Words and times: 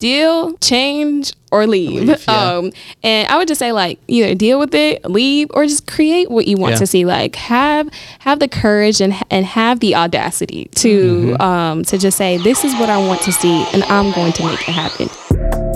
deal, 0.00 0.56
change, 0.58 1.32
or 1.52 1.66
leave. 1.66 2.02
Leave, 2.02 2.24
yeah. 2.26 2.34
Um, 2.56 2.72
and 3.04 3.28
I 3.28 3.38
would 3.38 3.46
just 3.46 3.58
say 3.60 3.70
like 3.72 3.98
either 4.08 4.34
deal 4.34 4.58
with 4.58 4.74
it, 4.74 5.04
leave, 5.08 5.48
or 5.54 5.64
just 5.66 5.86
create 5.86 6.30
what 6.30 6.48
you 6.48 6.56
want 6.56 6.72
Yeah. 6.72 6.78
to 6.78 6.86
see. 6.88 7.04
Like 7.04 7.36
have 7.36 7.88
have 8.20 8.40
the 8.40 8.48
courage 8.48 9.00
and 9.00 9.14
and 9.30 9.46
have 9.46 9.78
the 9.80 9.94
audacity 9.94 10.64
to 10.76 11.36
Mm-hmm. 11.38 11.42
um 11.42 11.84
to 11.84 11.96
just 11.98 12.16
say 12.18 12.36
this 12.38 12.64
is 12.64 12.74
what 12.80 12.90
I 12.90 12.98
want 12.98 13.22
to 13.22 13.32
see, 13.32 13.64
and 13.72 13.84
I'm 13.84 14.10
going 14.12 14.32
to 14.32 14.44
make 14.44 14.60
it 14.68 14.72
happen. 14.72 15.08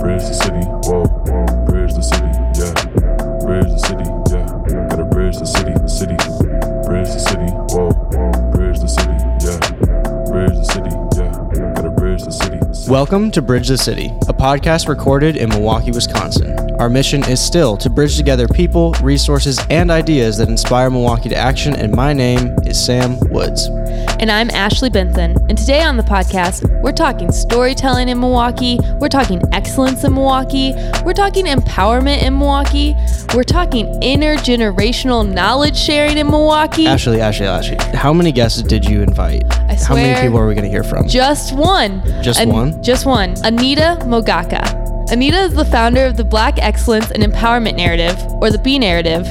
Bridge 0.00 0.22
the 0.22 0.34
city, 0.34 0.64
whoa. 0.88 1.04
Bridge 1.66 1.94
the 1.94 2.02
city, 2.02 2.32
yeah. 2.58 2.74
Bridge 3.46 3.70
the 3.70 3.78
city, 3.78 4.04
yeah. 4.32 4.88
Gotta 4.88 5.04
bridge 5.04 5.36
the 5.38 5.46
city, 5.46 5.72
city. 5.88 6.16
Bridge 6.88 7.08
the 7.08 7.18
city, 7.18 7.50
whoa. 7.72 8.03
Welcome 12.88 13.30
to 13.30 13.40
Bridge 13.40 13.68
the 13.68 13.78
City, 13.78 14.08
a 14.28 14.34
podcast 14.34 14.88
recorded 14.88 15.36
in 15.36 15.48
Milwaukee, 15.48 15.90
Wisconsin. 15.90 16.70
Our 16.78 16.90
mission 16.90 17.24
is 17.24 17.40
still 17.40 17.78
to 17.78 17.88
bridge 17.88 18.18
together 18.18 18.46
people, 18.46 18.92
resources, 19.00 19.58
and 19.70 19.90
ideas 19.90 20.36
that 20.36 20.50
inspire 20.50 20.90
Milwaukee 20.90 21.30
to 21.30 21.34
action, 21.34 21.74
and 21.74 21.94
my 21.94 22.12
name 22.12 22.54
is 22.66 22.78
Sam 22.78 23.18
Woods. 23.30 23.68
And 24.20 24.30
I'm 24.30 24.50
Ashley 24.50 24.90
Benson. 24.90 25.34
And 25.48 25.56
today 25.56 25.82
on 25.82 25.96
the 25.96 26.02
podcast, 26.02 26.82
we're 26.82 26.92
talking 26.92 27.32
storytelling 27.32 28.10
in 28.10 28.20
Milwaukee. 28.20 28.78
We're 29.00 29.08
talking 29.08 29.40
excellence 29.54 30.04
in 30.04 30.12
Milwaukee. 30.12 30.74
We're 31.06 31.14
talking 31.14 31.46
empowerment 31.46 32.22
in 32.22 32.36
Milwaukee. 32.38 32.94
We're 33.34 33.44
talking 33.44 33.86
intergenerational 34.02 35.26
knowledge 35.26 35.76
sharing 35.76 36.18
in 36.18 36.26
Milwaukee. 36.26 36.86
Ashley, 36.86 37.22
Ashley, 37.22 37.46
Ashley, 37.46 37.78
how 37.96 38.12
many 38.12 38.30
guests 38.30 38.60
did 38.60 38.84
you 38.84 39.00
invite? 39.00 39.42
I 39.82 39.86
How 39.86 39.94
many 39.94 40.20
people 40.20 40.38
are 40.38 40.46
we 40.46 40.54
going 40.54 40.64
to 40.64 40.70
hear 40.70 40.84
from? 40.84 41.08
Just 41.08 41.52
one. 41.52 42.02
Just 42.22 42.46
one? 42.46 42.82
Just 42.82 43.06
one. 43.06 43.34
Anita 43.44 43.98
Mogaka. 44.02 45.10
Anita 45.10 45.38
is 45.38 45.54
the 45.54 45.64
founder 45.64 46.04
of 46.04 46.16
the 46.16 46.24
Black 46.24 46.58
Excellence 46.58 47.10
and 47.10 47.22
Empowerment 47.22 47.76
Narrative, 47.76 48.16
or 48.40 48.50
the 48.50 48.58
B 48.58 48.78
Narrative, 48.78 49.26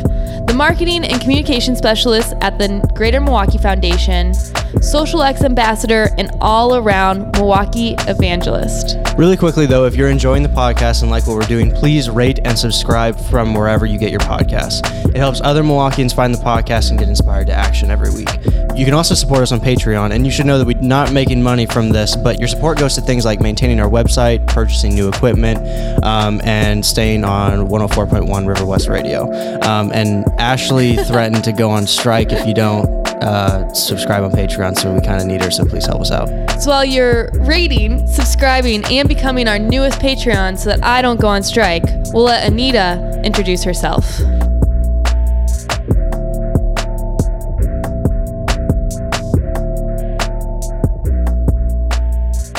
the 0.47 0.53
marketing 0.53 1.03
and 1.03 1.21
communication 1.21 1.75
specialist 1.75 2.33
at 2.41 2.57
the 2.57 2.87
Greater 2.93 3.19
Milwaukee 3.19 3.57
Foundation, 3.57 4.33
social 4.81 5.21
X 5.23 5.43
ambassador, 5.43 6.09
and 6.17 6.31
all 6.41 6.75
around 6.75 7.31
Milwaukee 7.33 7.95
evangelist. 8.07 8.97
Really 9.17 9.37
quickly, 9.37 9.65
though, 9.65 9.85
if 9.85 9.95
you're 9.95 10.09
enjoying 10.09 10.43
the 10.43 10.49
podcast 10.49 11.01
and 11.01 11.11
like 11.11 11.27
what 11.27 11.35
we're 11.35 11.47
doing, 11.47 11.71
please 11.71 12.09
rate 12.09 12.39
and 12.43 12.57
subscribe 12.57 13.19
from 13.19 13.53
wherever 13.53 13.85
you 13.85 13.97
get 13.97 14.11
your 14.11 14.19
podcasts. 14.21 14.81
It 15.09 15.17
helps 15.17 15.39
other 15.41 15.61
Milwaukeeans 15.61 16.15
find 16.15 16.33
the 16.33 16.39
podcast 16.39 16.89
and 16.89 16.99
get 16.99 17.07
inspired 17.07 17.47
to 17.47 17.53
action 17.53 17.91
every 17.91 18.11
week. 18.11 18.29
You 18.75 18.85
can 18.85 18.95
also 18.95 19.13
support 19.13 19.41
us 19.41 19.51
on 19.51 19.59
Patreon, 19.59 20.11
and 20.11 20.25
you 20.25 20.31
should 20.31 20.47
know 20.47 20.57
that 20.57 20.65
we're 20.65 20.81
not 20.81 21.11
making 21.11 21.43
money 21.43 21.67
from 21.67 21.89
this, 21.89 22.15
but 22.15 22.39
your 22.39 22.47
support 22.47 22.79
goes 22.79 22.95
to 22.95 23.01
things 23.01 23.23
like 23.23 23.39
maintaining 23.39 23.79
our 23.79 23.89
website, 23.89 24.45
purchasing 24.47 24.95
new 24.95 25.09
equipment, 25.09 25.59
um, 26.03 26.41
and 26.43 26.83
staying 26.83 27.23
on 27.23 27.67
104.1 27.67 28.47
River 28.47 28.65
West 28.65 28.87
Radio. 28.87 29.31
Um, 29.61 29.91
and 29.93 30.22
Ashley 30.37 30.95
threatened 30.95 31.43
to 31.43 31.51
go 31.51 31.69
on 31.69 31.87
strike 31.87 32.31
if 32.31 32.47
you 32.47 32.53
don't 32.53 32.87
uh, 33.23 33.73
subscribe 33.73 34.23
on 34.23 34.31
Patreon, 34.31 34.77
so 34.77 34.93
we 34.93 35.01
kind 35.01 35.21
of 35.21 35.27
need 35.27 35.41
her, 35.41 35.51
so 35.51 35.65
please 35.65 35.85
help 35.85 36.01
us 36.01 36.11
out. 36.11 36.27
So 36.61 36.71
while 36.71 36.85
you're 36.85 37.29
rating, 37.33 38.05
subscribing, 38.07 38.83
and 38.85 39.07
becoming 39.07 39.47
our 39.47 39.59
newest 39.59 39.99
Patreon 39.99 40.57
so 40.57 40.69
that 40.69 40.83
I 40.83 41.01
don't 41.01 41.19
go 41.19 41.27
on 41.27 41.43
strike, 41.43 41.83
we'll 42.13 42.25
let 42.25 42.45
Anita 42.51 43.21
introduce 43.23 43.63
herself. 43.63 44.19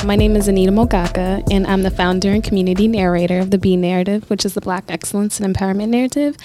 My 0.05 0.15
name 0.15 0.35
is 0.35 0.47
Anita 0.47 0.71
Mogaka, 0.71 1.43
and 1.51 1.65
I'm 1.65 1.81
the 1.81 1.89
founder 1.89 2.29
and 2.29 2.43
community 2.43 2.87
narrator 2.87 3.39
of 3.39 3.49
the 3.49 3.57
B 3.57 3.75
Narrative, 3.75 4.29
which 4.29 4.45
is 4.45 4.53
the 4.53 4.61
Black 4.61 4.83
Excellence 4.87 5.39
and 5.39 5.55
Empowerment 5.55 5.89
Narrative. 5.89 6.37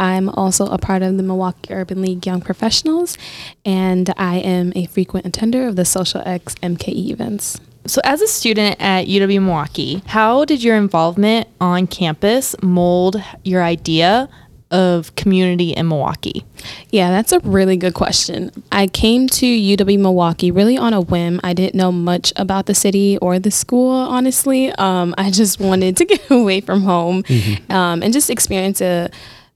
I'm 0.00 0.28
also 0.30 0.66
a 0.66 0.78
part 0.78 1.02
of 1.02 1.16
the 1.16 1.22
Milwaukee 1.22 1.72
Urban 1.72 2.02
League 2.02 2.26
Young 2.26 2.40
Professionals, 2.40 3.16
and 3.64 4.12
I 4.16 4.38
am 4.38 4.72
a 4.74 4.86
frequent 4.86 5.26
attender 5.26 5.68
of 5.68 5.76
the 5.76 5.84
Social 5.84 6.22
X 6.26 6.56
MKE 6.56 7.10
events. 7.10 7.60
So, 7.86 8.00
as 8.02 8.20
a 8.20 8.26
student 8.26 8.80
at 8.80 9.06
UW 9.06 9.40
Milwaukee, 9.40 10.02
how 10.06 10.44
did 10.44 10.64
your 10.64 10.76
involvement 10.76 11.46
on 11.60 11.86
campus 11.86 12.56
mold 12.62 13.22
your 13.44 13.62
idea 13.62 14.28
of 14.74 15.14
community 15.14 15.70
in 15.70 15.88
Milwaukee? 15.88 16.44
Yeah, 16.90 17.10
that's 17.10 17.32
a 17.32 17.38
really 17.40 17.76
good 17.76 17.94
question. 17.94 18.50
I 18.72 18.88
came 18.88 19.28
to 19.28 19.46
UW 19.46 19.98
Milwaukee 19.98 20.50
really 20.50 20.76
on 20.76 20.92
a 20.92 21.00
whim. 21.00 21.40
I 21.44 21.54
didn't 21.54 21.74
know 21.74 21.92
much 21.92 22.32
about 22.36 22.66
the 22.66 22.74
city 22.74 23.16
or 23.18 23.38
the 23.38 23.50
school, 23.50 23.90
honestly. 23.90 24.72
Um, 24.72 25.14
I 25.16 25.30
just 25.30 25.60
wanted 25.60 25.96
to 25.98 26.04
get 26.12 26.30
away 26.30 26.60
from 26.60 26.82
home 26.82 27.22
um, 27.70 28.02
and 28.02 28.12
just 28.12 28.28
experience 28.28 28.80
a, 28.80 29.10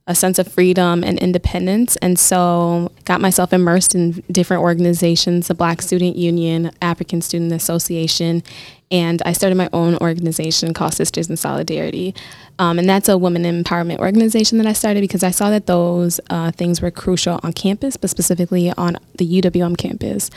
a 0.09 0.15
sense 0.15 0.39
of 0.39 0.47
freedom 0.47 1.03
and 1.03 1.19
independence. 1.19 1.95
And 1.97 2.17
so 2.17 2.91
got 3.05 3.21
myself 3.21 3.53
immersed 3.53 3.93
in 3.93 4.23
different 4.31 4.63
organizations, 4.63 5.47
the 5.47 5.53
Black 5.53 5.83
Student 5.83 6.15
Union, 6.15 6.71
African 6.81 7.21
Student 7.21 7.53
Association, 7.53 8.43
and 8.91 9.21
I 9.23 9.33
started 9.33 9.55
my 9.55 9.69
own 9.71 9.97
organization 9.97 10.73
called 10.73 10.95
Sisters 10.95 11.29
in 11.29 11.37
Solidarity. 11.37 12.15
Um, 12.57 12.79
and 12.79 12.89
that's 12.89 13.07
a 13.07 13.19
women 13.19 13.43
empowerment 13.43 13.99
organization 13.99 14.57
that 14.57 14.65
I 14.65 14.73
started 14.73 15.01
because 15.01 15.23
I 15.23 15.29
saw 15.29 15.51
that 15.51 15.67
those 15.67 16.19
uh, 16.31 16.51
things 16.51 16.81
were 16.81 16.89
crucial 16.89 17.39
on 17.43 17.53
campus, 17.53 17.95
but 17.95 18.09
specifically 18.09 18.71
on 18.71 18.97
the 19.15 19.41
UWM 19.41 19.77
campus. 19.77 20.31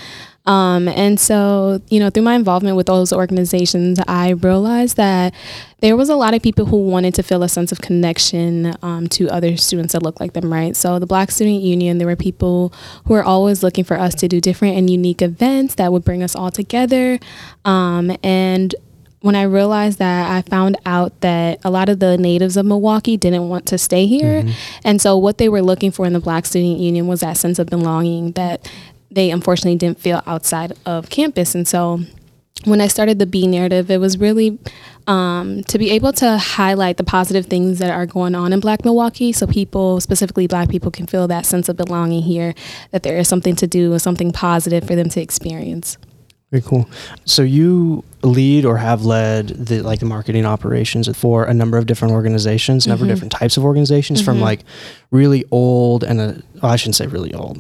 Um, 0.44 0.88
and 0.88 1.20
so, 1.20 1.80
you 1.88 2.00
know, 2.00 2.10
through 2.10 2.25
my 2.25 2.34
involvement 2.34 2.76
with 2.76 2.86
those 2.86 3.12
organizations, 3.12 4.00
I 4.08 4.30
realized 4.30 4.97
that 4.97 5.34
there 5.80 5.97
was 5.97 6.08
a 6.08 6.16
lot 6.16 6.34
of 6.34 6.42
people 6.42 6.66
who 6.66 6.88
wanted 6.88 7.14
to 7.14 7.22
feel 7.22 7.42
a 7.42 7.48
sense 7.48 7.70
of 7.70 7.80
connection 7.80 8.75
um, 8.82 9.08
to 9.08 9.28
other 9.31 9.56
students 9.56 9.92
that 9.92 10.02
look 10.02 10.20
like 10.20 10.32
them, 10.32 10.52
right? 10.52 10.75
So, 10.76 10.98
the 10.98 11.06
Black 11.06 11.31
Student 11.31 11.62
Union, 11.62 11.98
there 11.98 12.08
were 12.08 12.16
people 12.16 12.72
who 13.06 13.14
were 13.14 13.22
always 13.25 13.62
looking 13.62 13.84
for 13.84 13.98
us 13.98 14.14
to 14.16 14.28
do 14.28 14.41
different 14.41 14.76
and 14.76 14.91
unique 14.91 15.22
events 15.22 15.76
that 15.76 15.92
would 15.92 16.04
bring 16.04 16.22
us 16.22 16.34
all 16.34 16.50
together. 16.50 17.19
Um, 17.64 18.16
and 18.22 18.75
when 19.20 19.36
I 19.36 19.42
realized 19.42 19.98
that, 19.98 20.31
I 20.31 20.42
found 20.42 20.76
out 20.84 21.20
that 21.20 21.60
a 21.64 21.70
lot 21.70 21.88
of 21.88 22.00
the 22.00 22.19
natives 22.19 22.56
of 22.56 22.66
Milwaukee 22.66 23.16
didn't 23.16 23.48
want 23.48 23.66
to 23.66 23.78
stay 23.78 24.06
here. 24.06 24.44
And 24.84 25.00
so, 25.00 25.16
what 25.16 25.38
they 25.38 25.48
were 25.48 25.62
looking 25.62 25.92
for 25.92 26.06
in 26.06 26.12
the 26.12 26.20
Black 26.20 26.44
Student 26.44 26.81
Union 26.81 27.06
was 27.06 27.20
that 27.20 27.36
sense 27.36 27.58
of 27.58 27.69
belonging 27.69 28.32
that 28.32 28.69
they 29.14 29.30
unfortunately 29.30 29.76
didn't 29.76 29.98
feel 29.98 30.22
outside 30.26 30.72
of 30.86 31.10
campus. 31.10 31.54
And 31.54 31.66
so, 31.66 32.00
when 32.64 32.80
I 32.80 32.86
started 32.86 33.18
the 33.18 33.26
B 33.26 33.46
narrative, 33.46 33.90
it 33.90 33.98
was 33.98 34.18
really 34.18 34.58
um, 35.06 35.64
to 35.64 35.78
be 35.78 35.90
able 35.90 36.12
to 36.14 36.38
highlight 36.38 36.96
the 36.96 37.04
positive 37.04 37.46
things 37.46 37.78
that 37.80 37.90
are 37.90 38.06
going 38.06 38.34
on 38.34 38.52
in 38.52 38.60
Black 38.60 38.84
Milwaukee 38.84 39.32
so 39.32 39.46
people, 39.46 40.00
specifically 40.00 40.46
Black 40.46 40.68
people, 40.68 40.90
can 40.90 41.06
feel 41.06 41.26
that 41.28 41.44
sense 41.44 41.68
of 41.68 41.76
belonging 41.76 42.22
here, 42.22 42.54
that 42.92 43.02
there 43.02 43.18
is 43.18 43.28
something 43.28 43.56
to 43.56 43.66
do, 43.66 43.98
something 43.98 44.32
positive 44.32 44.86
for 44.86 44.94
them 44.94 45.08
to 45.10 45.20
experience. 45.20 45.98
Very 46.52 46.62
cool. 46.62 46.88
So 47.24 47.42
you 47.42 48.04
lead 48.22 48.66
or 48.66 48.76
have 48.76 49.06
led 49.06 49.48
the 49.48 49.80
like 49.80 50.00
the 50.00 50.06
marketing 50.06 50.44
operations 50.44 51.08
for 51.16 51.44
a 51.44 51.54
number 51.54 51.78
of 51.78 51.86
different 51.86 52.12
organizations, 52.12 52.86
number 52.86 53.06
of 53.06 53.08
different 53.08 53.32
types 53.32 53.56
of 53.56 53.64
organizations, 53.64 54.20
from 54.20 54.38
like 54.38 54.60
really 55.10 55.46
old 55.50 56.04
and 56.04 56.20
a, 56.20 56.42
well, 56.62 56.72
I 56.72 56.76
shouldn't 56.76 56.94
say 56.96 57.06
really 57.06 57.34
old, 57.34 57.58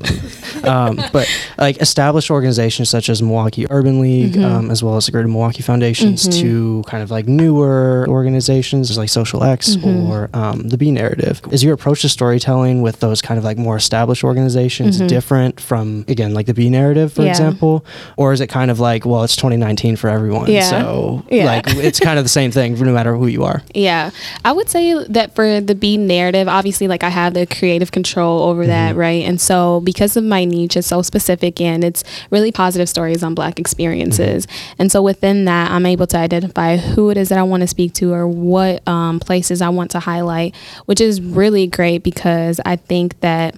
um, 0.64 0.96
but 1.12 1.28
like 1.58 1.78
established 1.80 2.30
organizations 2.30 2.88
such 2.88 3.08
as 3.08 3.20
Milwaukee 3.22 3.66
Urban 3.70 4.00
League, 4.00 4.36
um, 4.38 4.70
as 4.70 4.82
well 4.82 4.96
as 4.96 5.06
the 5.06 5.12
Greater 5.12 5.28
Milwaukee 5.28 5.62
Foundations, 5.62 6.28
to 6.40 6.82
kind 6.86 7.02
of 7.02 7.10
like 7.10 7.26
newer 7.26 8.06
organizations 8.08 8.96
like 8.96 9.08
Social 9.08 9.42
X 9.44 9.76
or 9.84 10.30
um, 10.34 10.68
the 10.68 10.78
B 10.78 10.90
Narrative. 10.90 11.40
Is 11.50 11.62
your 11.64 11.74
approach 11.74 12.02
to 12.02 12.08
storytelling 12.08 12.82
with 12.82 13.00
those 13.00 13.20
kind 13.20 13.38
of 13.38 13.44
like 13.44 13.58
more 13.58 13.76
established 13.76 14.24
organizations 14.24 14.98
different 15.00 15.60
from 15.60 16.04
again 16.08 16.34
like 16.34 16.46
the 16.46 16.54
B 16.54 16.70
Narrative, 16.70 17.12
for 17.12 17.22
Yeah. 17.22 17.30
example, 17.30 17.84
or 18.16 18.32
is 18.32 18.40
it 18.40 18.46
kind 18.48 18.70
of 18.70 18.80
like 18.80 19.04
well, 19.04 19.24
it's 19.24 19.36
2019 19.36 19.96
for 19.96 20.08
everyone, 20.08 20.50
Yeah. 20.50 20.62
so 20.62 21.24
Yeah. 21.30 21.44
like 21.46 21.64
it's 21.68 21.98
kind 22.00 22.18
of 22.18 22.24
the 22.24 22.28
same 22.28 22.50
thing 22.50 22.78
no 22.78 22.92
matter 22.92 23.16
who 23.16 23.26
you 23.26 23.44
are. 23.44 23.62
Yeah, 23.74 24.10
I 24.44 24.52
would 24.52 24.68
say 24.68 24.94
that 25.08 25.34
for 25.34 25.60
the 25.60 25.74
B 25.74 25.96
narrative, 25.96 26.46
obviously, 26.46 26.86
like 26.88 27.02
I 27.02 27.08
have 27.08 27.34
the 27.34 27.46
creative 27.46 27.90
control 27.90 28.42
over 28.42 28.66
that, 28.66 28.91
right? 28.96 29.24
And 29.24 29.40
so, 29.40 29.80
because 29.80 30.16
of 30.16 30.24
my 30.24 30.44
niche, 30.44 30.76
it's 30.76 30.86
so 30.88 31.02
specific 31.02 31.60
and 31.60 31.84
it's 31.84 32.04
really 32.30 32.52
positive 32.52 32.88
stories 32.88 33.22
on 33.22 33.34
Black 33.34 33.58
experiences. 33.58 34.46
And 34.78 34.90
so, 34.92 35.02
within 35.02 35.44
that, 35.46 35.70
I'm 35.70 35.86
able 35.86 36.06
to 36.08 36.16
identify 36.18 36.76
who 36.76 37.10
it 37.10 37.16
is 37.16 37.28
that 37.30 37.38
I 37.38 37.42
want 37.42 37.62
to 37.62 37.66
speak 37.66 37.92
to 37.94 38.12
or 38.12 38.26
what 38.28 38.86
um, 38.88 39.20
places 39.20 39.62
I 39.62 39.68
want 39.70 39.90
to 39.92 40.00
highlight, 40.00 40.54
which 40.86 41.00
is 41.00 41.20
really 41.20 41.66
great 41.66 42.02
because 42.02 42.60
I 42.64 42.76
think 42.76 43.20
that 43.20 43.56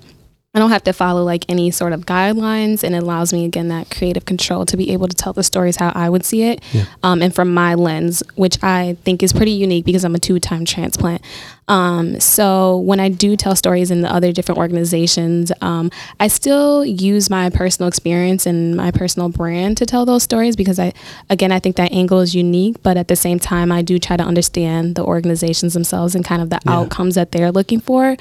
I 0.57 0.61
don't 0.61 0.71
have 0.71 0.85
to 0.85 0.93
follow 0.93 1.25
like 1.25 1.45
any 1.49 1.73
sort 1.73 1.93
of 1.93 2.07
guidelines, 2.07 2.85
and 2.85 2.95
it 2.95 3.03
allows 3.03 3.33
me 3.33 3.45
again 3.45 3.69
that 3.69 3.91
creative 3.91 4.25
control 4.25 4.65
to 4.67 4.77
be 4.77 4.93
able 4.93 5.09
to 5.09 5.17
tell 5.17 5.33
the 5.33 5.43
stories 5.43 5.75
how 5.75 5.91
I 5.97 6.09
would 6.09 6.25
see 6.25 6.45
it, 6.45 6.63
Yeah. 6.73 6.85
um, 7.03 7.23
and 7.23 7.35
from 7.35 7.53
my 7.53 7.75
lens, 7.75 8.23
which 8.37 8.63
I 8.63 8.97
think 9.05 9.25
is 9.25 9.33
pretty 9.33 9.51
unique 9.51 9.85
because 9.85 10.05
I'm 10.05 10.15
a 10.15 10.21
two-time 10.21 10.65
transplant. 10.65 11.23
Um, 11.67 12.21
so 12.21 12.79
when 12.79 13.01
I 13.01 13.09
do 13.09 13.37
tell 13.37 13.57
stories 13.57 13.91
in 13.91 14.03
the 14.03 14.13
other 14.13 14.33
different 14.33 14.59
organizations, 14.59 15.51
um, 15.63 15.91
I 16.21 16.29
still 16.29 16.85
use 16.85 17.31
my 17.31 17.49
personal 17.51 17.89
experience 17.89 18.45
and 18.47 18.77
my 18.77 18.91
personal 18.91 19.29
brand 19.31 19.79
to 19.79 19.87
tell 19.87 20.05
those 20.05 20.23
stories 20.23 20.57
because 20.57 20.79
I, 20.79 20.93
again, 21.31 21.53
I 21.53 21.59
think 21.59 21.77
that 21.77 21.91
angle 21.93 22.21
is 22.21 22.35
unique. 22.35 22.83
But 22.83 22.97
at 22.97 23.09
the 23.09 23.17
same 23.17 23.39
time, 23.39 23.73
I 23.73 23.81
do 23.83 23.99
try 23.99 24.17
to 24.17 24.23
understand 24.25 24.95
the 24.95 25.05
organizations 25.05 25.73
themselves 25.75 26.15
and 26.15 26.25
kind 26.25 26.43
of 26.43 26.51
the 26.51 26.61
Yeah. 26.67 26.73
outcomes 26.73 27.15
that 27.15 27.33
they're 27.33 27.53
looking 27.53 27.81
for. 27.81 28.17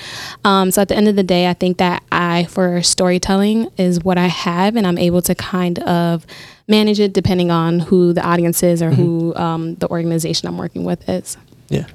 Um, 0.45 0.71
so 0.71 0.81
at 0.81 0.87
the 0.87 0.95
end 0.95 1.07
of 1.07 1.15
the 1.15 1.23
day, 1.23 1.47
I 1.49 1.53
think 1.53 1.77
that 1.77 2.01
I, 2.11 2.45
for 2.45 2.81
storytelling, 2.81 3.67
is 3.77 4.03
what 4.03 4.17
I 4.17 4.27
have, 4.27 4.75
and 4.75 4.87
I'm 4.87 4.97
able 4.97 5.21
to 5.23 5.35
kind 5.35 5.79
of 5.79 6.25
manage 6.67 6.99
it 6.99 7.11
depending 7.13 7.51
on 7.51 7.79
who 7.79 8.13
the 8.13 8.21
audience 8.25 8.63
is 8.63 8.81
or 8.81 8.91
who 8.91 9.35
um, 9.35 9.75
the 9.75 9.87
organization 9.89 10.47
I'm 10.47 10.57
working 10.57 10.85
with 10.85 11.07
is. 11.09 11.35
Yeah. 11.69 11.85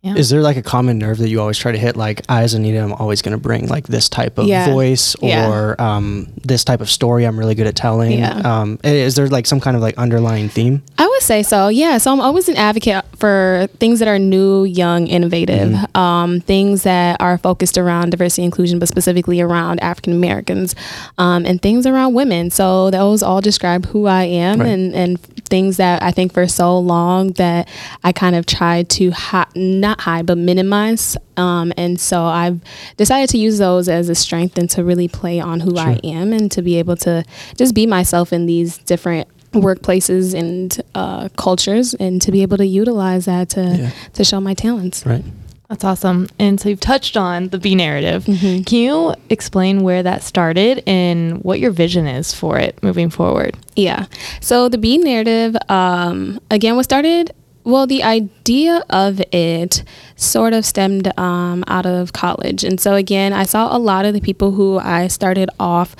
Yeah. 0.00 0.14
Is 0.14 0.30
there 0.30 0.42
like 0.42 0.56
a 0.56 0.62
common 0.62 0.96
nerve 1.00 1.18
that 1.18 1.28
you 1.28 1.40
always 1.40 1.58
try 1.58 1.72
to 1.72 1.78
hit? 1.78 1.96
Like, 1.96 2.22
I 2.28 2.42
as 2.44 2.54
Anita, 2.54 2.78
I'm 2.80 2.92
always 2.92 3.20
going 3.20 3.32
to 3.32 3.38
bring 3.42 3.66
like 3.66 3.88
this 3.88 4.08
type 4.08 4.38
of 4.38 4.46
Yeah. 4.46 4.70
voice 4.70 5.16
Yeah. 5.20 5.50
or 5.50 5.80
um, 5.82 6.28
this 6.44 6.62
type 6.62 6.80
of 6.80 6.88
story 6.88 7.24
I'm 7.24 7.36
really 7.36 7.56
good 7.56 7.66
at 7.66 7.74
telling. 7.74 8.12
Yeah. 8.12 8.38
Um, 8.44 8.78
is 8.84 9.16
there 9.16 9.26
like 9.26 9.44
some 9.46 9.58
kind 9.58 9.74
of 9.76 9.82
like 9.82 9.98
underlying 9.98 10.48
theme? 10.50 10.82
I 10.98 11.06
would 11.08 11.22
say 11.22 11.42
so. 11.42 11.66
Yeah. 11.66 11.98
So 11.98 12.12
I'm 12.12 12.20
always 12.20 12.48
an 12.48 12.54
advocate 12.56 13.04
for 13.16 13.68
things 13.80 13.98
that 13.98 14.06
are 14.06 14.20
new, 14.20 14.62
young, 14.62 15.08
innovative, 15.08 15.74
um, 15.96 16.42
things 16.42 16.84
that 16.84 17.20
are 17.20 17.36
focused 17.36 17.76
around 17.76 18.10
diversity 18.10 18.44
inclusion, 18.44 18.78
but 18.78 18.86
specifically 18.86 19.40
around 19.40 19.80
African 19.80 20.12
Americans, 20.12 20.76
um, 21.18 21.44
and 21.44 21.60
things 21.60 21.86
around 21.86 22.14
women. 22.14 22.50
So 22.50 22.92
those 22.92 23.24
all 23.24 23.40
describe 23.40 23.86
who 23.86 24.06
I 24.06 24.24
am 24.24 24.60
Right. 24.60 24.68
and, 24.68 24.94
and 24.94 25.20
things 25.48 25.76
that 25.78 26.02
I 26.04 26.12
think 26.12 26.32
for 26.32 26.46
so 26.46 26.78
long 26.78 27.32
that 27.32 27.68
I 28.04 28.12
kind 28.12 28.36
of 28.36 28.46
tried 28.46 28.88
to 28.90 29.10
hi- 29.10 29.46
not 29.56 29.97
hide, 29.98 30.26
but 30.26 30.38
minimize. 30.38 31.16
Um, 31.36 31.72
and 31.76 31.98
so 32.00 32.24
I've 32.24 32.60
decided 32.96 33.28
to 33.30 33.38
use 33.38 33.58
those 33.58 33.88
as 33.88 34.08
a 34.08 34.14
strength 34.14 34.56
and 34.58 34.68
to 34.70 34.84
really 34.84 35.08
play 35.08 35.40
on 35.40 35.60
who 35.60 35.76
I 35.76 35.98
am 36.04 36.32
and 36.32 36.50
to 36.52 36.62
be 36.62 36.76
able 36.78 36.96
to 36.98 37.24
just 37.56 37.74
be 37.74 37.86
myself 37.86 38.32
in 38.32 38.46
these 38.46 38.78
different 38.78 39.28
workplaces 39.52 40.34
and 40.38 40.80
uh, 40.94 41.28
cultures 41.36 41.94
and 41.94 42.20
to 42.22 42.30
be 42.30 42.42
able 42.42 42.56
to 42.58 42.66
utilize 42.66 43.24
that 43.24 43.48
to 43.50 43.60
Yeah. 43.78 43.90
to 44.14 44.24
show 44.24 44.40
my 44.40 44.54
talents. 44.54 45.04
Right. 45.06 45.24
That's 45.68 45.84
awesome. 45.84 46.28
And 46.38 46.58
so 46.58 46.70
you've 46.70 46.80
touched 46.80 47.16
on 47.16 47.48
the 47.48 47.58
B 47.58 47.74
narrative. 47.74 48.24
Mhm. 48.24 48.64
Can 48.64 48.78
you 48.78 49.14
explain 49.28 49.82
where 49.82 50.02
that 50.02 50.22
started 50.22 50.82
and 50.86 51.42
what 51.44 51.60
your 51.60 51.70
vision 51.72 52.06
is 52.06 52.32
for 52.32 52.58
it 52.58 52.82
moving 52.82 53.10
forward? 53.10 53.54
Yeah. 53.76 54.06
So 54.40 54.68
the 54.70 54.78
B 54.78 54.96
narrative, 54.96 55.56
um, 55.68 56.40
again, 56.50 56.74
was 56.76 56.84
started. 56.84 57.32
Well, 57.68 57.86
the 57.86 58.02
idea 58.02 58.82
of 58.88 59.20
it 59.30 59.84
sort 60.16 60.54
of 60.54 60.64
stemmed 60.64 61.12
um, 61.18 61.64
out 61.66 61.84
of 61.84 62.14
college, 62.14 62.64
and 62.64 62.80
so 62.80 62.94
again, 62.94 63.34
I 63.34 63.42
saw 63.42 63.76
a 63.76 63.78
lot 63.78 64.06
of 64.06 64.14
the 64.14 64.22
people 64.22 64.52
who 64.52 64.78
I 64.78 65.08
started 65.08 65.50
off. 65.60 65.94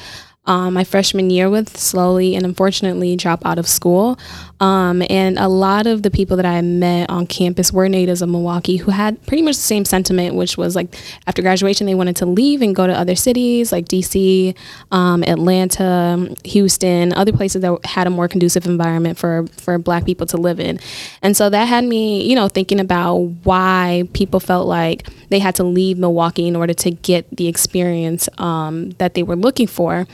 Um, 0.46 0.72
my 0.72 0.82
freshman 0.82 1.28
year 1.28 1.50
with 1.50 1.76
slowly 1.76 2.34
and 2.34 2.46
unfortunately 2.46 3.16
drop 3.16 3.44
out 3.44 3.58
of 3.58 3.68
school. 3.68 4.18
Um, 4.60 5.02
and 5.08 5.38
a 5.38 5.48
lot 5.48 5.86
of 5.86 6.02
the 6.02 6.10
people 6.10 6.36
that 6.36 6.46
I 6.46 6.60
met 6.62 7.10
on 7.10 7.26
campus 7.26 7.72
were 7.72 7.88
natives 7.88 8.22
of 8.22 8.28
Milwaukee 8.28 8.76
who 8.76 8.90
had 8.90 9.24
pretty 9.26 9.42
much 9.42 9.56
the 9.56 9.62
same 9.62 9.84
sentiment, 9.84 10.34
which 10.34 10.56
was 10.56 10.74
like 10.74 10.94
after 11.26 11.42
graduation, 11.42 11.86
they 11.86 11.94
wanted 11.94 12.16
to 12.16 12.26
leave 12.26 12.60
and 12.60 12.74
go 12.74 12.86
to 12.86 12.92
other 12.92 13.14
cities 13.14 13.70
like 13.70 13.86
DC, 13.86 14.56
um, 14.90 15.22
Atlanta, 15.24 16.34
Houston, 16.44 17.12
other 17.12 17.32
places 17.32 17.62
that 17.62 17.78
had 17.84 18.06
a 18.06 18.10
more 18.10 18.26
conducive 18.26 18.66
environment 18.66 19.16
for, 19.16 19.46
for 19.52 19.78
Black 19.78 20.04
people 20.04 20.26
to 20.26 20.36
live 20.36 20.58
in. 20.58 20.80
And 21.22 21.36
so 21.36 21.48
that 21.50 21.66
had 21.66 21.84
me, 21.84 22.28
you 22.28 22.34
know, 22.34 22.48
thinking 22.48 22.80
about 22.80 23.16
why 23.44 24.08
people 24.12 24.40
felt 24.40 24.66
like 24.66 25.08
they 25.28 25.38
had 25.38 25.54
to 25.56 25.64
leave 25.64 25.98
Milwaukee 25.98 26.48
in 26.48 26.56
order 26.56 26.74
to 26.74 26.90
get 26.90 27.26
the 27.36 27.46
experience 27.46 28.28
um, 28.38 28.90
that 28.92 29.14
they 29.14 29.22
were 29.22 29.36
looking 29.36 29.66
for 29.66 30.06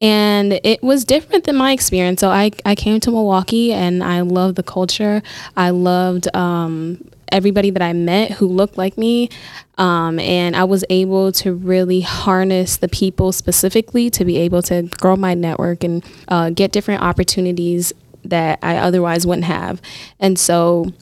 and 0.00 0.60
it 0.62 0.82
was 0.82 1.04
different 1.04 1.44
than 1.44 1.56
my 1.56 1.72
experience. 1.72 2.20
So 2.20 2.30
I, 2.30 2.50
I 2.64 2.74
came 2.74 3.00
to 3.00 3.10
Milwaukee 3.10 3.72
and 3.72 4.04
I 4.04 4.20
loved 4.20 4.56
the 4.56 4.62
culture. 4.62 5.22
I 5.56 5.70
loved 5.70 6.34
um, 6.36 7.02
everybody 7.32 7.70
that 7.70 7.82
I 7.82 7.92
met 7.94 8.32
who 8.32 8.46
looked 8.46 8.76
like 8.76 8.98
me. 8.98 9.30
Um, 9.78 10.18
and 10.18 10.54
I 10.54 10.64
was 10.64 10.84
able 10.90 11.32
to 11.32 11.54
really 11.54 12.02
harness 12.02 12.76
the 12.76 12.88
people 12.88 13.32
specifically 13.32 14.10
to 14.10 14.24
be 14.24 14.36
able 14.38 14.62
to 14.62 14.82
grow 14.98 15.16
my 15.16 15.34
network 15.34 15.82
and 15.82 16.04
uh, 16.28 16.50
get 16.50 16.72
different 16.72 17.02
opportunities 17.02 17.92
that 18.24 18.58
I 18.62 18.76
otherwise 18.76 19.26
wouldn't 19.26 19.46
have. 19.46 19.80
And 20.20 20.38
so 20.38 20.92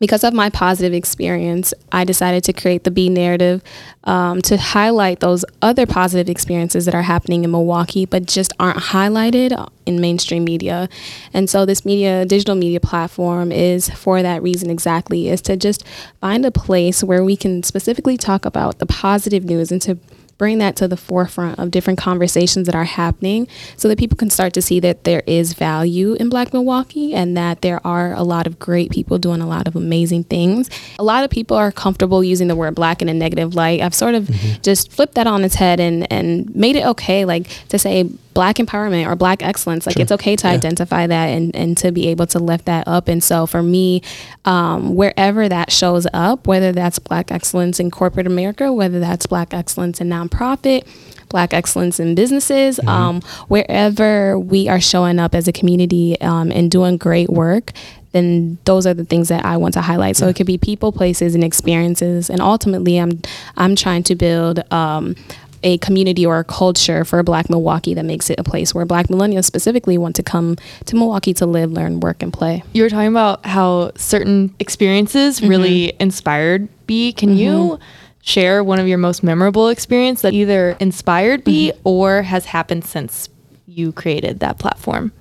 because 0.00 0.24
of 0.24 0.32
my 0.32 0.48
positive 0.48 0.94
experience, 0.94 1.74
I 1.92 2.04
decided 2.04 2.42
to 2.44 2.54
create 2.54 2.84
the 2.84 2.90
B 2.90 3.10
narrative 3.10 3.62
um, 4.04 4.40
to 4.42 4.56
highlight 4.56 5.20
those 5.20 5.44
other 5.60 5.84
positive 5.84 6.30
experiences 6.30 6.86
that 6.86 6.94
are 6.94 7.02
happening 7.02 7.44
in 7.44 7.50
Milwaukee, 7.50 8.06
but 8.06 8.24
just 8.24 8.54
aren't 8.58 8.78
highlighted 8.78 9.70
in 9.84 10.00
mainstream 10.00 10.42
media. 10.42 10.88
And 11.34 11.50
so, 11.50 11.66
this 11.66 11.84
media, 11.84 12.24
digital 12.24 12.54
media 12.54 12.80
platform 12.80 13.52
is 13.52 13.90
for 13.90 14.22
that 14.22 14.42
reason 14.42 14.70
exactly, 14.70 15.28
is 15.28 15.42
to 15.42 15.56
just 15.56 15.86
find 16.20 16.46
a 16.46 16.50
place 16.50 17.04
where 17.04 17.22
we 17.22 17.36
can 17.36 17.62
specifically 17.62 18.16
talk 18.16 18.46
about 18.46 18.78
the 18.78 18.86
positive 18.86 19.44
news 19.44 19.70
and 19.70 19.82
to 19.82 19.98
bring 20.40 20.56
that 20.56 20.74
to 20.74 20.88
the 20.88 20.96
forefront 20.96 21.58
of 21.58 21.70
different 21.70 21.98
conversations 21.98 22.64
that 22.64 22.74
are 22.74 22.84
happening 22.84 23.46
so 23.76 23.88
that 23.88 23.98
people 23.98 24.16
can 24.16 24.30
start 24.30 24.54
to 24.54 24.62
see 24.62 24.80
that 24.80 25.04
there 25.04 25.22
is 25.26 25.52
value 25.52 26.14
in 26.14 26.30
Black 26.30 26.54
Milwaukee 26.54 27.12
and 27.12 27.36
that 27.36 27.60
there 27.60 27.78
are 27.86 28.14
a 28.14 28.22
lot 28.22 28.46
of 28.46 28.58
great 28.58 28.90
people 28.90 29.18
doing 29.18 29.42
a 29.42 29.46
lot 29.46 29.68
of 29.68 29.76
amazing 29.76 30.24
things. 30.24 30.70
A 30.98 31.04
lot 31.04 31.24
of 31.24 31.30
people 31.30 31.58
are 31.58 31.70
comfortable 31.70 32.24
using 32.24 32.48
the 32.48 32.56
word 32.56 32.74
black 32.74 33.02
in 33.02 33.10
a 33.10 33.12
negative 33.12 33.54
light. 33.54 33.82
I've 33.82 33.94
sort 33.94 34.14
of 34.14 34.24
mm-hmm. 34.28 34.62
just 34.62 34.90
flipped 34.90 35.12
that 35.16 35.26
on 35.26 35.44
its 35.44 35.56
head 35.56 35.78
and, 35.78 36.10
and 36.10 36.56
made 36.56 36.74
it 36.74 36.86
okay, 36.86 37.26
like 37.26 37.46
to 37.68 37.78
say 37.78 38.08
black 38.40 38.56
empowerment 38.56 39.06
or 39.06 39.14
black 39.16 39.42
excellence. 39.42 39.86
Like 39.86 39.98
it's 40.00 40.12
okay 40.12 40.34
to 40.34 40.46
Yeah. 40.46 40.54
identify 40.54 41.06
that 41.06 41.26
and, 41.26 41.54
and 41.54 41.76
to 41.82 41.92
be 41.92 42.08
able 42.08 42.26
to 42.28 42.38
lift 42.38 42.64
that 42.64 42.88
up. 42.88 43.06
And 43.12 43.22
so 43.22 43.44
for 43.46 43.62
me, 43.62 44.00
um, 44.46 44.94
wherever 44.96 45.46
that 45.56 45.70
shows 45.70 46.06
up, 46.14 46.46
whether 46.46 46.72
that's 46.72 46.98
black 46.98 47.30
excellence 47.30 47.78
in 47.78 47.90
corporate 47.90 48.26
America, 48.26 48.72
whether 48.72 48.98
that's 48.98 49.26
black 49.26 49.52
excellence 49.52 50.00
in 50.00 50.08
nonprofit, 50.08 50.86
black 51.28 51.52
excellence 51.52 52.00
in 52.00 52.14
businesses, 52.14 52.80
um, 52.86 53.20
wherever 53.48 54.38
we 54.38 54.68
are 54.68 54.80
showing 54.80 55.18
up 55.18 55.34
as 55.34 55.46
a 55.46 55.52
community 55.52 56.18
um, 56.22 56.50
and 56.50 56.70
doing 56.70 56.96
great 56.96 57.28
work, 57.28 57.72
then 58.12 58.56
those 58.64 58.86
are 58.86 58.94
the 58.94 59.04
things 59.04 59.28
that 59.28 59.44
I 59.44 59.58
want 59.58 59.74
to 59.74 59.82
highlight. 59.82 60.16
So 60.16 60.28
it 60.28 60.34
could 60.34 60.46
be 60.46 60.56
people, 60.58 60.92
places, 60.92 61.34
and 61.34 61.44
experiences. 61.44 62.30
And 62.30 62.40
ultimately, 62.40 62.96
I'm 62.98 63.20
I'm 63.56 63.76
trying 63.76 64.02
to 64.04 64.14
build 64.16 64.56
um, 64.72 65.14
a 65.62 65.78
community 65.78 66.24
or 66.24 66.38
a 66.38 66.44
culture 66.44 67.04
for 67.04 67.22
Black 67.22 67.50
Milwaukee 67.50 67.94
that 67.94 68.04
makes 68.04 68.30
it 68.30 68.38
a 68.38 68.44
place 68.44 68.74
where 68.74 68.84
Black 68.84 69.08
millennials 69.08 69.44
specifically 69.44 69.98
want 69.98 70.16
to 70.16 70.22
come 70.22 70.56
to 70.86 70.96
Milwaukee 70.96 71.34
to 71.34 71.46
live, 71.46 71.72
learn, 71.72 72.00
work, 72.00 72.22
and 72.22 72.32
play. 72.32 72.62
You 72.72 72.82
were 72.82 72.90
talking 72.90 73.08
about 73.08 73.44
how 73.44 73.92
certain 73.96 74.54
experiences 74.58 75.40
mm-hmm. 75.40 75.48
really 75.48 75.92
inspired 76.00 76.68
B. 76.86 77.12
Can 77.12 77.36
you 77.36 77.52
mm-hmm. 77.52 77.82
share 78.22 78.64
one 78.64 78.78
of 78.78 78.88
your 78.88 78.98
most 78.98 79.22
memorable 79.22 79.68
experience 79.68 80.22
that 80.22 80.32
either 80.32 80.76
inspired 80.80 81.44
B 81.44 81.72
mm-hmm. 81.72 81.80
or 81.84 82.22
has 82.22 82.46
happened 82.46 82.84
since 82.84 83.28
you 83.66 83.92
created 83.92 84.40
that 84.40 84.58
platform? 84.58 85.12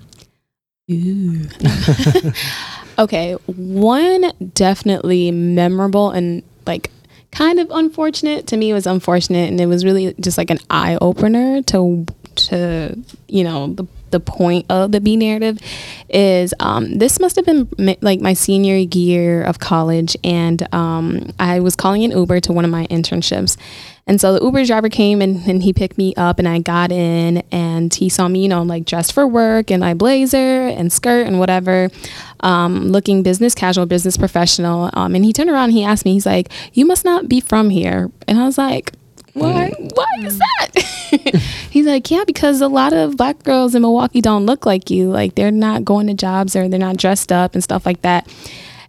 Okay, 2.99 3.31
one 3.45 4.33
definitely 4.53 5.31
memorable 5.31 6.11
and 6.11 6.43
like 6.67 6.91
kind 7.31 7.59
of 7.59 7.67
unfortunate. 7.71 8.47
To 8.47 8.57
me 8.57 8.71
it 8.71 8.73
was 8.73 8.87
unfortunate 8.87 9.49
and 9.49 9.59
it 9.59 9.67
was 9.67 9.85
really 9.85 10.13
just 10.19 10.37
like 10.37 10.49
an 10.49 10.59
eye 10.69 10.97
opener 11.01 11.61
to 11.63 12.05
to 12.49 12.97
you 13.27 13.43
know 13.43 13.73
the 13.73 13.85
the 14.11 14.19
point 14.19 14.65
of 14.69 14.91
the 14.91 15.01
B 15.01 15.15
narrative 15.15 15.59
is 16.09 16.53
um, 16.59 16.97
this 16.97 17.19
must 17.19 17.35
have 17.35 17.45
been 17.45 17.69
like 18.01 18.19
my 18.19 18.33
senior 18.33 18.75
year 18.75 19.43
of 19.43 19.59
college, 19.59 20.17
and 20.23 20.67
um, 20.73 21.31
I 21.39 21.59
was 21.59 21.75
calling 21.75 22.03
an 22.03 22.11
Uber 22.11 22.39
to 22.41 22.53
one 22.53 22.65
of 22.65 22.71
my 22.71 22.87
internships. 22.87 23.57
And 24.07 24.19
so 24.19 24.33
the 24.33 24.43
Uber 24.43 24.65
driver 24.65 24.89
came 24.89 25.21
and, 25.21 25.47
and 25.47 25.61
he 25.61 25.71
picked 25.71 25.99
me 25.99 26.15
up, 26.15 26.39
and 26.39 26.47
I 26.47 26.59
got 26.59 26.91
in, 26.91 27.43
and 27.51 27.93
he 27.93 28.09
saw 28.09 28.27
me, 28.27 28.41
you 28.41 28.49
know, 28.49 28.63
like 28.63 28.85
dressed 28.85 29.13
for 29.13 29.27
work 29.27 29.69
in 29.69 29.79
my 29.79 29.93
blazer 29.93 30.67
and 30.67 30.91
skirt 30.91 31.27
and 31.27 31.37
whatever, 31.37 31.89
um, 32.39 32.87
looking 32.87 33.21
business 33.21 33.53
casual, 33.53 33.85
business 33.85 34.17
professional. 34.17 34.89
Um, 34.93 35.13
and 35.13 35.23
he 35.23 35.31
turned 35.31 35.51
around 35.51 35.65
and 35.65 35.73
he 35.73 35.83
asked 35.83 36.05
me, 36.05 36.13
he's 36.13 36.25
like, 36.25 36.49
You 36.73 36.85
must 36.85 37.05
not 37.05 37.29
be 37.29 37.39
from 37.39 37.69
here. 37.69 38.09
And 38.27 38.39
I 38.39 38.45
was 38.45 38.57
like, 38.57 38.93
why? 39.33 39.71
Why 39.93 40.07
is 40.21 40.39
that? 40.39 40.71
He's 41.69 41.85
like 41.85 42.09
yeah 42.09 42.23
because 42.25 42.61
a 42.61 42.67
lot 42.67 42.93
of 42.93 43.17
black 43.17 43.43
girls 43.43 43.75
in 43.75 43.81
milwaukee 43.81 44.21
don't 44.21 44.45
look 44.45 44.65
like 44.65 44.89
you. 44.89 45.09
Like 45.09 45.35
they're 45.35 45.51
not 45.51 45.85
going 45.85 46.07
to 46.07 46.13
jobs 46.13 46.55
or 46.55 46.67
they're 46.67 46.79
not 46.79 46.97
dressed 46.97 47.31
up 47.31 47.53
and 47.53 47.63
stuff 47.63 47.85
like 47.85 48.01
that. 48.01 48.27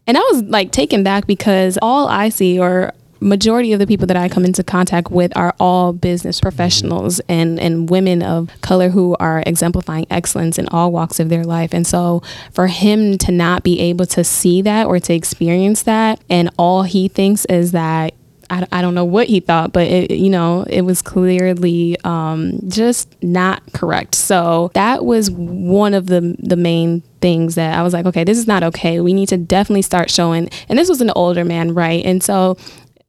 And 0.06 0.16
i 0.16 0.20
was 0.32 0.42
like 0.44 0.72
taken 0.72 1.04
back 1.04 1.26
because 1.28 1.78
all 1.80 2.08
i 2.08 2.30
see 2.30 2.58
or 2.58 2.92
majority 3.20 3.72
of 3.72 3.78
the 3.78 3.86
people 3.86 4.06
that 4.06 4.16
I 4.16 4.28
come 4.28 4.44
into 4.44 4.64
contact 4.64 5.10
with 5.10 5.36
are 5.36 5.54
all 5.60 5.92
business 5.92 6.38
mm-hmm. 6.38 6.44
professionals 6.44 7.20
and 7.28 7.60
and 7.60 7.88
women 7.88 8.22
of 8.22 8.50
color 8.62 8.88
who 8.88 9.16
are 9.20 9.42
exemplifying 9.46 10.06
excellence 10.10 10.58
in 10.58 10.66
all 10.68 10.90
walks 10.90 11.20
of 11.20 11.28
their 11.28 11.44
life. 11.44 11.72
And 11.72 11.86
so 11.86 12.22
for 12.52 12.66
him 12.66 13.18
to 13.18 13.32
not 13.32 13.62
be 13.62 13.78
able 13.80 14.06
to 14.06 14.24
see 14.24 14.62
that 14.62 14.86
or 14.86 14.98
to 14.98 15.14
experience 15.14 15.82
that 15.82 16.20
and 16.28 16.50
all 16.58 16.82
he 16.82 17.08
thinks 17.08 17.44
is 17.46 17.72
that 17.72 18.14
I, 18.50 18.66
I 18.72 18.82
don't 18.82 18.94
know 18.94 19.04
what 19.04 19.28
he 19.28 19.40
thought, 19.40 19.72
but 19.72 19.86
it, 19.86 20.10
you 20.10 20.28
know, 20.28 20.64
it 20.68 20.82
was 20.82 21.02
clearly 21.02 21.96
um, 22.04 22.58
just 22.68 23.22
not 23.22 23.62
correct. 23.72 24.14
So 24.14 24.70
that 24.74 25.04
was 25.04 25.30
one 25.30 25.94
of 25.94 26.06
the 26.06 26.36
the 26.38 26.56
main 26.56 27.02
things 27.20 27.54
that 27.54 27.78
I 27.78 27.82
was 27.82 27.92
like, 27.92 28.06
okay, 28.06 28.24
this 28.24 28.38
is 28.38 28.46
not 28.46 28.62
okay. 28.62 29.00
We 29.00 29.12
need 29.12 29.28
to 29.28 29.36
definitely 29.36 29.82
start 29.82 30.10
showing. 30.10 30.48
And 30.68 30.78
this 30.78 30.88
was 30.88 31.00
an 31.00 31.10
older 31.14 31.44
man, 31.44 31.74
right? 31.74 32.04
And 32.04 32.22
so 32.22 32.56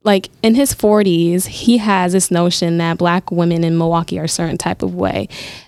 like 0.03 0.29
in 0.41 0.55
his 0.55 0.73
40s 0.73 1.45
he 1.45 1.77
has 1.77 2.13
this 2.13 2.31
notion 2.31 2.77
that 2.79 2.97
black 2.97 3.31
women 3.31 3.63
in 3.63 3.77
milwaukee 3.77 4.19
are 4.19 4.23
a 4.23 4.29
certain 4.29 4.57
type 4.57 4.81
of 4.81 4.95
way. 4.95 5.27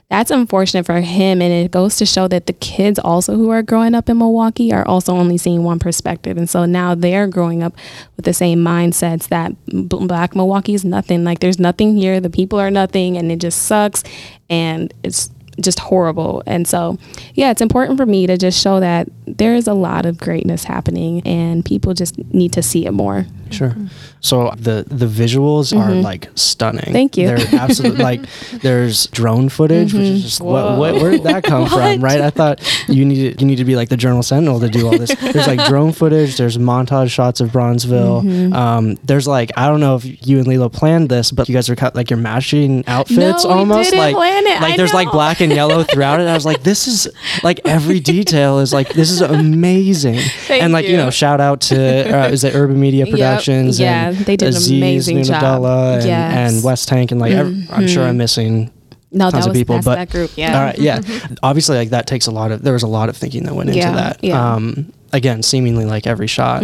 That's 0.09 0.31
unfortunate 0.31 0.85
for 0.85 1.01
him 1.01 1.41
and 1.41 1.53
it 1.53 1.71
goes 1.71 1.97
to 1.97 2.05
show 2.05 2.27
that 2.27 2.47
the 2.47 2.53
kids 2.53 2.97
also 2.99 3.35
who 3.35 3.49
are 3.49 3.61
growing 3.61 3.93
up 3.95 4.09
in 4.09 4.17
milwaukee 4.17 4.73
are 4.73 4.87
also 4.87 5.13
only 5.13 5.37
seeing 5.37 5.63
one 5.63 5.79
perspective 5.79 6.37
and 6.37 6.49
so 6.49 6.65
now 6.65 6.95
they're 6.95 7.27
growing 7.27 7.61
up 7.61 7.75
with 8.15 8.25
the 8.25 8.33
same 8.33 8.63
mindsets 8.63 9.27
that 9.27 9.53
black 9.67 10.35
milwaukee 10.35 10.73
is 10.73 10.83
nothing. 10.85 11.23
Like 11.23 11.39
there's 11.39 11.59
nothing 11.59 11.95
here 11.95 12.19
the 12.19 12.29
people 12.29 12.59
are 12.59 12.71
nothing 12.71 13.17
and 13.17 13.31
it 13.31 13.37
just 13.37 13.63
sucks 13.63 14.03
and 14.49 14.93
it's 15.03 15.29
just 15.59 15.79
horrible. 15.79 16.43
And 16.45 16.67
so, 16.67 16.97
yeah, 17.33 17.51
it's 17.51 17.61
important 17.61 17.97
for 17.97 18.05
me 18.05 18.27
to 18.27 18.37
just 18.37 18.61
show 18.61 18.79
that 18.79 19.07
there 19.25 19.55
is 19.55 19.67
a 19.67 19.73
lot 19.73 20.05
of 20.05 20.17
greatness 20.17 20.63
happening 20.63 21.21
and 21.25 21.63
people 21.63 21.93
just 21.93 22.17
need 22.33 22.53
to 22.53 22.63
see 22.63 22.85
it 22.85 22.91
more. 22.91 23.25
Sure. 23.53 23.69
Mm-hmm. 23.69 23.87
So 24.19 24.53
the 24.57 24.85
the 24.87 25.05
visuals 25.05 25.77
are 25.77 25.91
mm-hmm. 25.91 26.01
like 26.01 26.29
stunning. 26.35 26.93
Thank 26.93 27.17
you. 27.17 27.27
They're 27.27 27.59
absolutely 27.59 28.03
like 28.11 28.21
there's 28.61 29.07
drone 29.07 29.49
footage, 29.49 29.93
which 29.93 30.01
is 30.01 30.23
just 30.23 30.41
what, 30.41 30.63
mm-hmm. 30.63 30.79
what 30.79 30.93
where 30.95 31.11
did 31.11 31.23
that 31.23 31.43
come 31.43 31.67
from, 31.67 32.01
right? 32.01 32.21
I 32.21 32.29
thought 32.29 32.61
you 32.87 33.05
needed 33.05 33.41
you 33.41 33.47
need 33.47 33.57
to 33.57 33.65
be 33.65 33.75
like 33.75 33.89
the 33.89 33.97
Journal 33.97 34.23
Sentinel 34.23 34.59
to 34.61 34.69
do 34.69 34.87
all 34.87 34.97
this. 34.97 35.13
There's 35.19 35.47
like 35.47 35.67
drone 35.67 35.91
footage. 35.91 36.37
There's 36.37 36.57
montage 36.57 37.11
shots 37.11 37.41
of 37.41 37.49
Bronzeville. 37.49 38.53
Um, 38.53 38.95
there's 39.03 39.27
like 39.27 39.51
I 39.57 39.67
don't 39.67 39.79
know 39.81 39.95
if 39.95 40.27
you 40.27 40.39
and 40.39 40.47
Lilo 40.47 40.69
planned 40.69 41.09
this, 41.09 41.31
but 41.31 41.49
you 41.49 41.53
guys 41.53 41.69
are 41.69 41.75
cut 41.75 41.95
like 41.95 42.09
you're 42.09 42.17
matching 42.17 42.85
outfits 42.87 43.43
No, 43.43 43.49
we 43.49 43.55
almost 43.55 43.89
didn't 43.91 43.99
like 43.99 44.15
plan 44.15 44.45
it. 44.47 44.61
like 44.61 44.73
I 44.73 44.77
there's 44.77 44.93
like 44.93 45.11
black 45.11 45.41
and 45.43 45.53
yellow 45.53 45.83
throughout 45.83 46.19
it. 46.19 46.27
I 46.27 46.33
was 46.33 46.45
like, 46.45 46.63
this 46.63 46.87
is 46.87 47.07
like 47.43 47.59
every 47.65 47.99
detail 47.99 48.59
is 48.59 48.73
like 48.73 48.89
this 48.93 49.11
is 49.11 49.21
amazing. 49.21 50.15
Thank 50.47 50.63
and 50.63 50.73
like 50.73 50.85
you. 50.85 50.91
you. 50.91 50.97
know, 50.97 51.09
shout 51.09 51.39
out 51.41 51.61
to 51.61 51.75
uh, 51.77 52.27
is 52.29 52.43
it 52.43 52.55
Urban 52.55 52.79
Media 52.79 53.05
Productions? 53.05 53.79
Yeah, 53.79 54.09
and 54.09 54.17
they 54.17 54.35
did 54.37 54.49
an 54.49 54.55
Aziz 54.55 54.71
amazing 54.71 55.23
job. 55.23 55.41
Nunadella 55.61 55.93
and, 55.95 56.03
Yes. 56.05 56.31
Mm-hmm. 56.33 56.55
and 56.57 56.63
West 56.63 56.87
Tank 56.87 57.11
and 57.11 57.19
like 57.21 57.33
ev- 57.33 57.67
I'm 57.69 57.87
sure 57.87 58.03
I'm 58.03 58.17
missing 58.17 58.71
No, 59.11 59.29
tons 59.29 59.45
that 59.45 59.49
of 59.51 59.55
people, 59.55 59.79
but 59.83 59.95
that 59.95 60.09
group. 60.09 60.31
Yeah. 60.35 60.57
all 60.57 60.63
right, 60.65 60.77
yeah. 60.79 61.01
Obviously, 61.43 61.77
like 61.77 61.89
that 61.89 62.07
takes 62.07 62.27
a 62.27 62.31
lot 62.31 62.51
of 62.51 62.61
there 62.63 62.73
was 62.73 62.83
a 62.83 62.87
lot 62.87 63.09
of 63.09 63.17
thinking 63.17 63.43
that 63.43 63.53
went 63.53 63.69
into 63.69 63.79
Yeah, 63.79 63.91
that. 63.93 64.23
yeah. 64.23 64.35
Mm-hmm. 64.37 64.79
Um, 64.79 64.93
again, 65.13 65.43
seemingly 65.43 65.85
like 65.85 66.07
every 66.07 66.27
shot. 66.27 66.63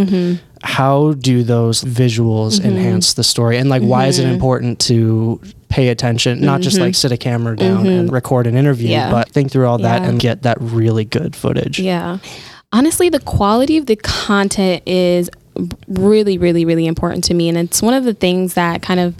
How 0.63 1.13
do 1.13 1.43
those 1.43 1.83
visuals 1.83 2.59
mm-hmm. 2.59 2.69
enhance 2.69 3.13
the 3.13 3.23
story, 3.23 3.57
and 3.57 3.69
like 3.69 3.81
why 3.81 4.07
is 4.07 4.19
it 4.19 4.23
mm-hmm. 4.23 4.33
important 4.33 4.79
to 4.81 5.41
pay 5.69 5.89
attention, 5.89 6.41
not 6.41 6.61
just 6.61 6.79
like 6.79 6.91
mm-hmm. 6.91 6.95
sit 6.95 7.11
a 7.11 7.17
camera 7.17 7.55
down 7.55 7.85
and 7.85 8.11
record 8.11 8.47
an 8.47 8.57
interview, 8.57 8.89
Mm-hmm. 8.89 8.91
Yeah. 8.91 9.11
but 9.11 9.29
think 9.29 9.51
through 9.51 9.67
all 9.67 9.77
that 9.79 10.01
Yeah. 10.01 10.09
and 10.09 10.19
get 10.19 10.41
that 10.41 10.57
really 10.59 11.05
good 11.05 11.35
footage. 11.35 11.79
Yeah. 11.79 12.17
Honestly, 12.71 13.09
the 13.09 13.19
quality 13.19 13.77
of 13.77 13.85
the 13.85 13.95
content 13.95 14.83
is 14.87 15.29
really, 15.87 16.37
really, 16.37 16.65
really 16.65 16.87
important 16.87 17.23
to 17.25 17.33
me. 17.33 17.49
And 17.49 17.57
it's 17.57 17.81
one 17.81 17.93
of 17.93 18.03
the 18.03 18.13
things 18.13 18.55
that 18.55 18.81
kind 18.81 18.99
of, 18.99 19.15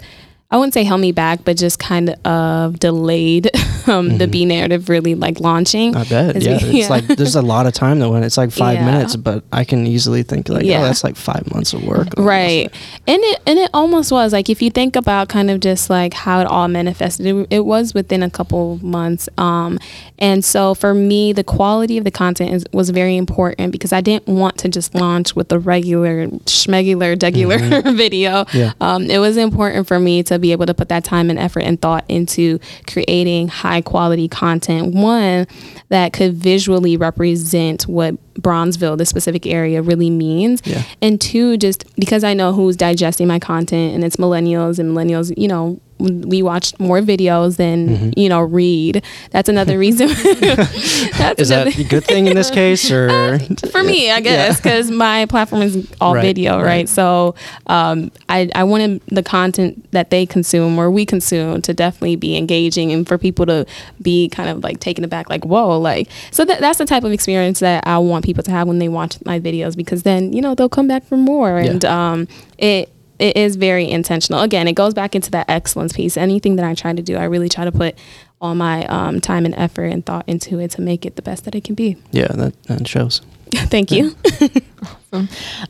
I 0.50 0.56
wouldn't 0.56 0.74
say 0.74 0.84
held 0.84 1.00
me 1.00 1.12
back, 1.12 1.44
but 1.44 1.56
just 1.56 1.78
kind 1.78 2.10
of 2.24 2.78
delayed 2.78 3.50
um, 3.90 4.18
the 4.18 4.26
B 4.28 4.44
narrative 4.44 4.88
really 4.88 5.14
like 5.14 5.40
launching. 5.40 5.92
Mm-hmm. 5.92 6.00
I 6.00 6.32
bet. 6.32 6.42
Yeah. 6.42 6.58
we- 6.64 6.80
It's 6.80 6.90
like 6.90 7.06
there's 7.06 7.36
a 7.36 7.42
lot 7.42 7.66
of 7.66 7.72
time 7.74 7.98
though 7.98 8.12
when 8.12 8.22
it's 8.22 8.36
like 8.36 8.50
five 8.52 8.76
Yeah. 8.78 8.86
minutes, 8.90 9.16
but 9.16 9.44
I 9.52 9.64
can 9.64 9.86
easily 9.86 10.22
think 10.22 10.48
like, 10.48 10.64
Yeah. 10.64 10.80
oh, 10.80 10.84
that's 10.84 11.04
like 11.04 11.16
five 11.16 11.50
months 11.52 11.72
of 11.74 11.82
work. 11.84 12.08
almost. 12.16 12.18
right 12.18 12.68
and 13.06 13.20
it 13.30 13.40
and 13.46 13.58
it 13.58 13.70
almost 13.74 14.12
was 14.12 14.32
like 14.32 14.48
if 14.48 14.62
you 14.62 14.70
think 14.70 14.96
about 14.96 15.28
kind 15.28 15.50
of 15.50 15.60
just 15.60 15.90
like 15.90 16.14
how 16.14 16.40
it 16.40 16.46
all 16.46 16.68
manifested 16.68 17.26
it, 17.26 17.46
it 17.50 17.64
was 17.66 17.92
within 17.94 18.22
a 18.22 18.30
couple 18.30 18.78
months 18.82 19.28
um 19.38 19.78
and 20.18 20.44
so 20.44 20.74
for 20.74 20.94
me 20.94 21.32
the 21.32 21.42
quality 21.44 21.96
of 21.98 22.04
the 22.04 22.10
content 22.10 22.52
is, 22.52 22.64
was 22.72 22.90
very 22.90 23.16
important 23.16 23.72
because 23.72 23.92
i 23.92 24.00
didn't 24.00 24.26
want 24.28 24.56
to 24.58 24.68
just 24.68 24.94
launch 24.94 25.34
with 25.34 25.50
a 25.52 25.58
regular 25.58 26.26
schmegular 26.46 27.16
degular 27.16 27.58
video 27.96 28.44
Yeah. 28.52 28.72
um, 28.80 29.10
it 29.10 29.18
was 29.18 29.36
important 29.36 29.86
for 29.86 29.98
me 29.98 30.22
to 30.24 30.38
be 30.38 30.52
able 30.52 30.66
to 30.66 30.74
put 30.74 30.88
that 30.88 31.04
time 31.04 31.30
and 31.30 31.38
effort 31.38 31.60
and 31.64 31.80
thought 31.80 32.04
into 32.08 32.58
creating 32.86 33.48
high 33.48 33.79
quality 33.82 34.28
content. 34.28 34.94
One 34.94 35.46
that 35.88 36.12
could 36.12 36.34
visually 36.34 36.96
represent 36.96 37.84
what 37.84 38.14
bronzeville 38.34 38.96
the 38.96 39.04
specific 39.06 39.46
area 39.46 39.82
really 39.82 40.10
means 40.10 40.62
Yeah. 40.64 40.82
and 41.02 41.20
two 41.20 41.56
just 41.56 41.84
because 41.96 42.22
i 42.24 42.32
know 42.34 42.52
who's 42.52 42.76
digesting 42.76 43.26
my 43.26 43.38
content 43.38 43.94
and 43.94 44.04
it's 44.04 44.16
millennials 44.16 44.78
and 44.78 44.96
millennials 44.96 45.32
you 45.36 45.48
know 45.48 45.80
we 45.98 46.40
watch 46.42 46.72
more 46.78 47.00
videos 47.00 47.58
than 47.58 47.88
Mm-hmm. 47.88 48.10
you 48.18 48.28
know 48.30 48.40
read 48.40 49.04
that's 49.32 49.48
another 49.50 49.76
reason 49.78 50.08
that's 51.18 51.40
Is 51.40 51.48
that 51.50 51.76
a 51.78 51.84
good 51.84 52.04
thing 52.04 52.26
in 52.26 52.34
this 52.34 52.50
case, 52.50 52.90
or 52.90 53.38
for 53.70 53.82
me, 53.82 54.10
I 54.10 54.20
guess, 54.20 54.56
because 54.58 54.90
my 54.90 55.26
platform 55.26 55.60
is 55.62 55.86
all 56.00 56.14
Right, 56.14 56.22
video, 56.22 56.56
right? 56.56 56.64
right. 56.64 56.88
So 56.88 57.34
um, 57.66 58.10
I, 58.28 58.50
I 58.54 58.64
wanted 58.64 59.02
the 59.08 59.22
content 59.22 59.90
that 59.92 60.08
they 60.10 60.24
consume 60.26 60.78
or 60.78 60.90
we 60.90 61.04
consume 61.04 61.60
to 61.62 61.74
definitely 61.74 62.16
be 62.16 62.36
engaging 62.36 62.92
and 62.92 63.06
for 63.06 63.18
people 63.18 63.44
to 63.46 63.66
be 64.00 64.28
kind 64.30 64.48
of 64.48 64.62
like 64.64 64.80
taken 64.80 65.04
aback, 65.04 65.28
like, 65.30 65.44
whoa, 65.44 65.78
like, 65.78 66.08
so 66.30 66.44
that, 66.44 66.60
that's 66.60 66.78
the 66.78 66.86
type 66.86 67.04
of 67.04 67.12
experience 67.12 67.60
that 67.60 67.86
I 67.86 67.98
want 67.98 68.24
people 68.24 68.29
to 68.34 68.50
have 68.50 68.68
when 68.68 68.78
they 68.78 68.88
watch 68.88 69.18
my 69.24 69.38
videos 69.40 69.76
because 69.76 70.02
then, 70.02 70.32
you 70.32 70.40
know, 70.40 70.54
they'll 70.54 70.68
come 70.68 70.88
back 70.88 71.04
for 71.04 71.16
more. 71.16 71.60
Yeah. 71.60 71.70
And 71.70 71.84
um, 71.84 72.28
it, 72.58 72.90
it 73.18 73.36
is 73.36 73.56
very 73.56 73.90
intentional. 73.90 74.40
Again, 74.40 74.66
it 74.68 74.74
goes 74.74 74.94
back 74.94 75.14
into 75.14 75.30
that 75.32 75.48
excellence 75.48 75.92
piece. 75.92 76.16
Anything 76.16 76.56
that 76.56 76.64
I 76.64 76.74
try 76.74 76.92
to 76.92 77.02
do, 77.02 77.16
I 77.16 77.24
really 77.24 77.48
try 77.48 77.64
to 77.64 77.72
put 77.72 77.94
all 78.40 78.54
my 78.54 78.86
um, 78.86 79.20
time 79.20 79.44
and 79.44 79.54
effort 79.56 79.84
and 79.86 80.04
thought 80.06 80.24
into 80.26 80.58
it 80.58 80.70
to 80.72 80.80
make 80.80 81.04
it 81.04 81.16
the 81.16 81.22
best 81.22 81.44
that 81.44 81.54
it 81.54 81.62
can 81.64 81.74
be. 81.74 81.96
yeah, 82.12 82.28
that, 82.28 82.62
that 82.64 82.88
shows. 82.88 83.20
Thank 83.54 83.90
you. 83.90 84.14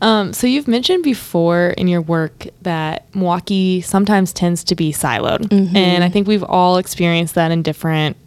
Um, 0.02 0.34
so 0.34 0.46
you've 0.46 0.68
mentioned 0.68 1.02
before 1.02 1.68
in 1.78 1.88
your 1.88 2.02
work 2.02 2.46
that 2.60 3.06
Milwaukee 3.14 3.80
sometimes 3.80 4.34
tends 4.34 4.62
to 4.64 4.74
be 4.76 4.92
siloed, 4.92 5.48
Mm-hmm. 5.48 5.74
and 5.74 6.04
I 6.04 6.10
think 6.10 6.28
we've 6.28 6.42
all 6.42 6.76
experienced 6.76 7.36
that 7.36 7.50
in 7.50 7.62
different 7.62 8.18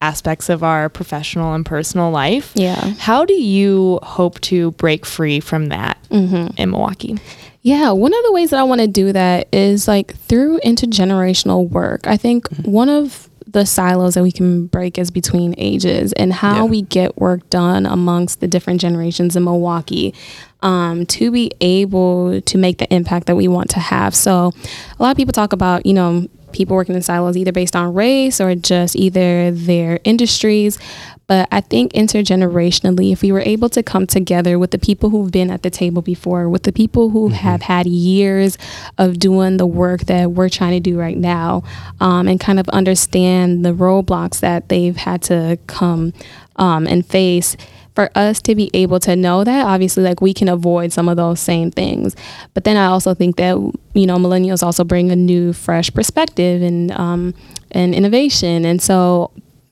aspects 0.00 0.48
of 0.48 0.62
our 0.62 0.88
professional 0.88 1.52
and 1.54 1.64
personal 1.66 2.10
life. 2.10 2.52
Yeah. 2.54 2.94
How 2.98 3.24
do 3.24 3.34
you 3.34 3.98
hope 4.02 4.40
to 4.42 4.70
break 4.72 5.04
free 5.06 5.40
from 5.40 5.66
that 5.66 5.96
Mm-hmm. 6.10 6.60
in 6.60 6.70
Milwaukee? 6.70 7.18
Yeah, 7.62 7.90
one 7.92 8.12
of 8.14 8.24
the 8.24 8.32
ways 8.32 8.50
that 8.50 8.58
I 8.58 8.62
want 8.64 8.80
to 8.80 8.88
do 8.88 9.12
that 9.12 9.46
is 9.52 9.86
like 9.86 10.16
through 10.16 10.58
intergenerational 10.60 11.68
work. 11.68 12.06
I 12.06 12.16
think 12.16 12.48
one 12.64 12.88
of 12.88 13.28
the 13.46 13.66
silos 13.66 14.14
that 14.14 14.22
we 14.22 14.32
can 14.32 14.66
break 14.66 14.96
is 14.98 15.10
between 15.10 15.54
ages 15.58 16.12
and 16.14 16.32
how 16.32 16.64
Yeah. 16.64 16.64
we 16.64 16.82
get 16.82 17.18
work 17.18 17.48
done 17.50 17.84
amongst 17.84 18.40
the 18.40 18.46
different 18.48 18.80
generations 18.80 19.36
in 19.36 19.44
Milwaukee 19.44 20.14
um, 20.62 21.04
to 21.06 21.30
be 21.30 21.50
able 21.60 22.40
to 22.40 22.58
make 22.58 22.78
the 22.78 22.92
impact 22.94 23.26
that 23.26 23.36
we 23.36 23.46
want 23.48 23.70
to 23.70 23.80
have. 23.80 24.14
So, 24.14 24.52
a 24.98 25.02
lot 25.02 25.10
of 25.10 25.16
people 25.16 25.32
talk 25.32 25.52
about, 25.52 25.84
you 25.86 25.92
know, 25.94 26.28
people 26.52 26.76
working 26.76 26.94
in 26.94 27.02
silos 27.02 27.36
either 27.36 27.52
based 27.52 27.76
on 27.76 27.94
race 27.94 28.40
or 28.40 28.54
just 28.54 28.96
either 28.96 29.50
their 29.50 30.00
industries. 30.04 30.78
But 31.26 31.46
I 31.52 31.60
think 31.60 31.92
intergenerationally, 31.92 33.12
if 33.12 33.22
we 33.22 33.30
were 33.30 33.40
able 33.40 33.68
to 33.68 33.84
come 33.84 34.08
together 34.08 34.58
with 34.58 34.72
the 34.72 34.78
people 34.78 35.10
who've 35.10 35.30
been 35.30 35.48
at 35.48 35.62
the 35.62 35.70
table 35.70 36.02
before, 36.02 36.48
with 36.48 36.64
the 36.64 36.72
people 36.72 37.10
who 37.10 37.28
have 37.28 37.62
had 37.62 37.86
years 37.86 38.58
of 38.98 39.20
doing 39.20 39.56
the 39.56 39.66
work 39.66 40.06
that 40.06 40.32
we're 40.32 40.48
trying 40.48 40.72
to 40.72 40.80
do 40.80 40.98
right 40.98 41.16
now, 41.16 41.62
um, 42.00 42.26
and 42.26 42.40
kind 42.40 42.58
of 42.58 42.68
understand 42.70 43.64
the 43.64 43.72
roadblocks 43.72 44.40
that 44.40 44.68
they've 44.68 44.96
had 44.96 45.22
to 45.22 45.56
come 45.68 46.12
um, 46.56 46.88
and 46.88 47.06
face, 47.06 47.56
for 47.94 48.10
us 48.14 48.40
to 48.42 48.54
be 48.54 48.70
able 48.74 49.00
to 49.00 49.16
know 49.16 49.44
that, 49.44 49.66
obviously, 49.66 50.02
like 50.02 50.20
we 50.20 50.32
can 50.32 50.48
avoid 50.48 50.92
some 50.92 51.08
of 51.08 51.16
those 51.16 51.40
same 51.40 51.70
things. 51.70 52.14
But 52.54 52.64
then 52.64 52.76
I 52.76 52.86
also 52.86 53.14
think 53.14 53.36
that 53.36 53.56
you 53.94 54.06
know 54.06 54.16
millennials 54.16 54.62
also 54.62 54.84
bring 54.84 55.10
a 55.10 55.16
new, 55.16 55.52
fresh 55.52 55.92
perspective 55.92 56.62
and 56.62 56.90
um, 56.92 57.34
and 57.72 57.94
innovation, 57.94 58.64
and 58.64 58.80
so 58.80 59.30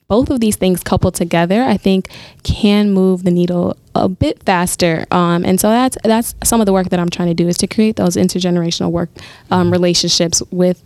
both 0.09 0.31
of 0.31 0.39
these 0.39 0.55
things 0.55 0.83
coupled 0.83 1.13
together, 1.13 1.63
I 1.63 1.77
think, 1.77 2.09
can 2.43 2.91
move 2.91 3.23
the 3.23 3.31
needle 3.31 3.77
a 3.93 4.09
bit 4.09 4.41
faster. 4.43 5.05
Um, 5.11 5.45
and 5.45 5.59
so 5.59 5.69
that's 5.69 5.97
that's 6.03 6.35
some 6.43 6.59
of 6.59 6.65
the 6.65 6.73
work 6.73 6.89
that 6.89 6.99
I'm 6.99 7.09
trying 7.09 7.29
to 7.29 7.33
do 7.33 7.47
is 7.47 7.57
to 7.59 7.67
create 7.67 7.95
those 7.95 8.15
intergenerational 8.15 8.91
work 8.91 9.09
um, 9.51 9.71
relationships 9.71 10.41
with 10.51 10.81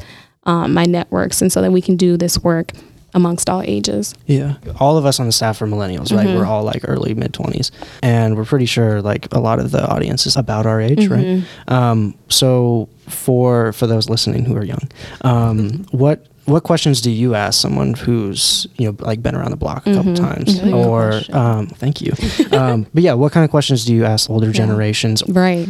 um, 0.45 0.73
my 0.73 0.85
networks, 0.85 1.41
and 1.41 1.51
so 1.51 1.61
that 1.61 1.71
we 1.71 1.81
can 1.81 1.95
do 1.95 2.17
this 2.17 2.37
work 2.39 2.73
amongst 3.13 3.49
all 3.49 3.61
ages. 3.61 4.15
Yeah. 4.25 4.55
All 4.79 4.97
of 4.97 5.05
us 5.05 5.19
on 5.19 5.25
the 5.27 5.31
staff 5.31 5.61
are 5.61 5.67
millennials, 5.67 6.11
right? 6.15 6.27
Mhm. 6.27 6.37
We're 6.37 6.45
all 6.45 6.63
like 6.63 6.81
early 6.87 7.13
mid 7.13 7.33
20s. 7.33 7.71
And 8.01 8.35
we're 8.35 8.45
pretty 8.45 8.65
sure 8.65 9.01
like 9.01 9.27
a 9.33 9.39
lot 9.39 9.59
of 9.59 9.71
the 9.71 9.85
audience 9.87 10.25
is 10.25 10.35
about 10.35 10.65
our 10.65 10.81
age, 10.81 11.07
right? 11.07 11.25
Mm-hmm. 11.25 11.73
Um, 11.73 12.15
so 12.29 12.89
for 13.07 13.73
for 13.73 13.85
those 13.87 14.09
listening 14.09 14.45
who 14.45 14.55
are 14.55 14.63
young, 14.65 14.87
um, 15.21 15.85
what 15.91 16.25
what 16.45 16.63
questions 16.63 16.99
do 17.01 17.09
you 17.09 17.35
ask 17.35 17.61
someone 17.61 17.93
who's 17.93 18.67
you 18.77 18.87
know 18.87 18.95
like 18.99 19.21
been 19.23 19.35
around 19.35 19.51
the 19.51 19.57
block 19.57 19.85
a 19.87 19.93
couple 19.93 20.11
Mhm. 20.11 20.17
times, 20.17 20.59
Really 20.61 20.73
or 20.73 21.21
um, 21.31 21.67
thank 21.67 22.01
you, 22.01 22.13
um, 22.51 22.85
but 22.93 23.03
yeah, 23.03 23.13
what 23.13 23.31
kind 23.31 23.45
of 23.45 23.51
questions 23.51 23.85
do 23.85 23.93
you 23.93 24.03
ask 24.05 24.29
older 24.29 24.51
generations? 24.51 25.23
Right. 25.29 25.69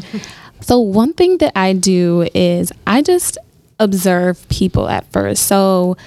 So 0.62 0.79
one 0.79 1.13
thing 1.13 1.38
that 1.39 1.51
I 1.55 1.73
do 1.73 2.27
is 2.33 2.71
I 2.88 3.01
just 3.01 3.38
observe 3.79 4.47
people 4.50 4.88
at 4.88 5.12
first. 5.12 5.43
So 5.47 5.97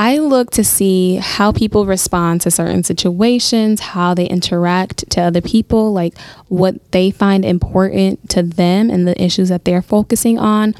I 0.00 0.16
look 0.16 0.50
to 0.52 0.64
see 0.64 1.16
how 1.16 1.52
people 1.52 1.84
respond 1.84 2.40
to 2.40 2.50
certain 2.50 2.82
situations, 2.82 3.80
how 3.80 4.14
they 4.14 4.24
interact 4.24 5.10
to 5.10 5.20
other 5.20 5.42
people, 5.42 5.92
like 5.92 6.16
what 6.48 6.90
they 6.92 7.10
find 7.10 7.44
important 7.44 8.30
to 8.30 8.42
them 8.42 8.88
and 8.88 9.06
the 9.06 9.22
issues 9.22 9.50
that 9.50 9.66
they're 9.66 9.82
focusing 9.82 10.38
on. 10.38 10.74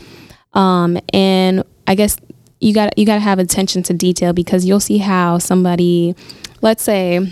Um, 0.55 0.99
and 1.13 1.65
I 1.87 1.97
guess 1.97 2.17
you 2.61 2.73
got 2.73 2.97
you 2.97 3.05
got 3.05 3.17
to 3.17 3.21
have 3.21 3.39
attention 3.39 3.83
to 3.85 3.93
detail 3.93 4.33
because 4.33 4.65
you'll 4.65 4.81
see 4.81 4.97
how 4.97 5.37
somebody, 5.37 6.15
let's 6.63 6.83
say, 6.83 7.31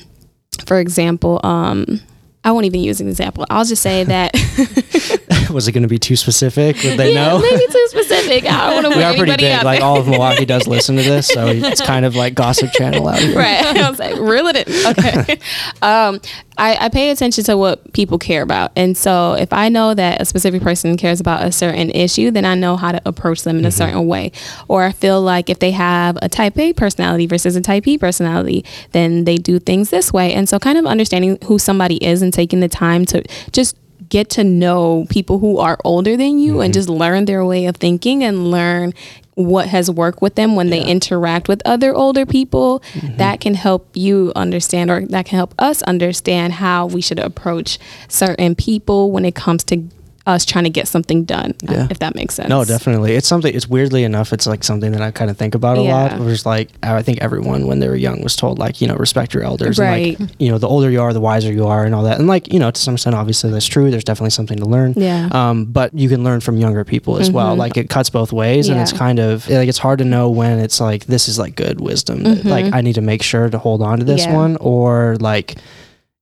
for 0.66 0.80
example, 0.80 1.40
um, 1.42 2.02
I 2.48 2.50
won't 2.50 2.64
even 2.64 2.80
use 2.80 2.98
an 3.02 3.08
example. 3.08 3.44
I'll 3.50 3.66
just 3.66 3.82
say 3.82 4.04
that 4.04 4.32
Was 5.50 5.68
it 5.68 5.72
going 5.72 5.82
to 5.82 5.88
be 5.88 5.98
too 5.98 6.16
specific? 6.16 6.76
Would 6.82 6.98
they 6.98 7.12
yeah, 7.12 7.28
know? 7.28 7.38
maybe 7.40 7.64
too 7.70 7.86
specific. 7.90 8.44
I 8.44 8.70
don't 8.70 8.84
want 8.84 8.94
to 8.94 8.98
we 8.98 9.04
are 9.04 9.14
pretty 9.14 9.36
big. 9.36 9.62
Like 9.62 9.82
all 9.82 9.98
of 9.98 10.08
Milwaukee 10.08 10.44
does 10.44 10.66
listen 10.66 10.96
to 10.96 11.02
this, 11.02 11.26
so 11.28 11.46
it's 11.48 11.80
kind 11.80 12.04
of 12.04 12.16
like 12.16 12.34
gossip 12.34 12.72
channel 12.72 13.08
out 13.08 13.18
here. 13.18 13.36
right. 13.36 13.64
I 13.64 13.90
was 13.90 13.98
like, 13.98 14.16
reel 14.16 14.46
it 14.46 14.68
in. 14.68 14.86
Okay. 14.86 15.38
um, 15.82 16.20
I, 16.56 16.86
I 16.86 16.88
pay 16.88 17.10
attention 17.10 17.44
to 17.44 17.56
what 17.56 17.92
people 17.92 18.18
care 18.18 18.42
about. 18.42 18.72
And 18.74 18.96
so 18.96 19.34
if 19.34 19.52
I 19.52 19.68
know 19.68 19.94
that 19.94 20.20
a 20.20 20.24
specific 20.24 20.60
person 20.60 20.96
cares 20.96 21.20
about 21.20 21.44
a 21.44 21.52
certain 21.52 21.90
issue, 21.90 22.30
then 22.30 22.44
I 22.44 22.54
know 22.56 22.76
how 22.76 22.92
to 22.92 23.00
approach 23.06 23.42
them 23.42 23.58
in 23.58 23.64
a 23.64 23.70
certain 23.70 24.06
way. 24.08 24.32
Or 24.66 24.82
I 24.82 24.92
feel 24.92 25.22
like 25.22 25.48
if 25.48 25.60
they 25.60 25.70
have 25.70 26.18
a 26.20 26.28
type 26.28 26.58
A 26.58 26.72
personality 26.72 27.26
versus 27.26 27.54
a 27.54 27.60
type 27.60 27.84
B 27.84 27.96
personality, 27.96 28.64
then 28.90 29.24
they 29.24 29.36
do 29.36 29.60
things 29.60 29.90
this 29.90 30.12
way. 30.12 30.34
And 30.34 30.48
so 30.48 30.58
kind 30.58 30.78
of 30.78 30.84
understanding 30.84 31.38
who 31.44 31.60
somebody 31.60 32.04
is 32.04 32.22
and 32.22 32.34
taking 32.38 32.60
the 32.60 32.68
time 32.68 33.04
to 33.04 33.24
just 33.50 33.76
get 34.08 34.30
to 34.30 34.44
know 34.44 35.04
people 35.10 35.40
who 35.40 35.58
are 35.58 35.76
older 35.84 36.16
than 36.16 36.38
you 36.38 36.60
and 36.60 36.72
mm-hmm. 36.72 36.78
just 36.78 36.88
learn 36.88 37.24
their 37.24 37.44
way 37.44 37.66
of 37.66 37.76
thinking 37.76 38.22
and 38.22 38.52
learn 38.52 38.94
what 39.34 39.68
has 39.68 39.90
worked 39.90 40.22
with 40.22 40.36
them 40.36 40.54
when 40.54 40.70
they 40.70 40.80
interact 40.84 41.48
with 41.48 41.60
other 41.64 41.92
older 41.94 42.24
people. 42.24 42.80
Mm-hmm. 42.92 43.16
That 43.16 43.40
can 43.40 43.54
help 43.54 43.88
you 43.94 44.32
understand 44.36 44.88
or 44.90 45.04
that 45.06 45.26
can 45.26 45.36
help 45.36 45.52
us 45.58 45.82
understand 45.82 46.54
how 46.54 46.86
we 46.86 47.00
should 47.00 47.18
approach 47.18 47.78
certain 48.08 48.54
people 48.54 49.10
when 49.10 49.24
it 49.24 49.34
comes 49.34 49.64
to 49.64 49.88
us 50.28 50.44
trying 50.44 50.64
to 50.64 50.70
get 50.70 50.86
something 50.86 51.24
done 51.24 51.54
Yeah. 51.62 51.86
if 51.90 51.98
that 52.00 52.14
makes 52.14 52.34
sense 52.34 52.48
No, 52.50 52.64
definitely. 52.64 53.14
It's 53.14 53.26
something. 53.26 53.52
It's 53.54 53.66
weirdly 53.68 54.04
enough. 54.04 54.32
It's 54.32 54.46
like 54.46 54.62
something 54.62 54.92
that 54.92 55.00
I 55.00 55.10
kind 55.10 55.30
of 55.30 55.36
think 55.38 55.54
about 55.54 55.78
a 55.78 55.82
Yeah. 55.82 55.94
lot. 55.94 56.20
Where 56.20 56.30
it's 56.32 56.44
like 56.44 56.68
I 56.82 57.02
think 57.02 57.18
everyone 57.20 57.66
when 57.66 57.78
they 57.80 57.88
were 57.88 57.96
young 57.96 58.22
was 58.22 58.36
told 58.36 58.58
like 58.58 58.80
you 58.82 58.86
know 58.88 58.94
respect 58.96 59.32
your 59.34 59.42
elders. 59.42 59.78
Right. 59.78 60.18
And 60.18 60.28
like, 60.28 60.30
you 60.38 60.50
know 60.50 60.58
the 60.58 60.68
older 60.68 60.90
you 60.90 61.00
are, 61.00 61.12
the 61.12 61.20
wiser 61.20 61.52
you 61.52 61.66
are, 61.66 61.84
and 61.84 61.94
all 61.94 62.02
that. 62.04 62.18
And 62.18 62.28
like 62.28 62.52
you 62.52 62.58
know 62.60 62.70
to 62.70 62.80
some 62.80 62.94
extent, 62.94 63.16
obviously 63.16 63.50
that's 63.50 63.66
true. 63.66 63.90
There's 63.90 64.04
definitely 64.04 64.30
something 64.30 64.58
to 64.58 64.66
learn. 64.66 64.92
Yeah. 64.96 65.28
Um, 65.32 65.64
but 65.64 65.94
you 65.94 66.08
can 66.08 66.22
learn 66.24 66.40
from 66.40 66.58
younger 66.58 66.84
people 66.84 67.16
as 67.18 67.30
well. 67.30 67.54
Mhm. 67.54 67.58
Like 67.58 67.76
it 67.78 67.88
cuts 67.88 68.10
both 68.10 68.32
ways, 68.32 68.68
and 68.68 68.78
it's 68.80 68.92
kind 68.92 69.18
of 69.18 69.48
like 69.48 69.68
it's 69.68 69.78
hard 69.78 69.98
to 70.00 70.04
know 70.04 70.28
when 70.28 70.58
it's 70.58 70.78
like 70.80 71.06
this 71.06 71.28
is 71.28 71.38
like 71.38 71.56
good 71.56 71.80
wisdom. 71.80 72.22
that, 72.24 72.38
Mhm. 72.44 72.50
Like 72.50 72.74
I 72.74 72.80
need 72.82 72.94
to 72.96 73.00
make 73.00 73.22
sure 73.22 73.48
to 73.48 73.58
hold 73.58 73.80
on 73.82 73.98
to 73.98 74.04
this 74.04 74.24
Yeah. 74.26 74.34
one, 74.34 74.56
or 74.60 75.16
like. 75.20 75.56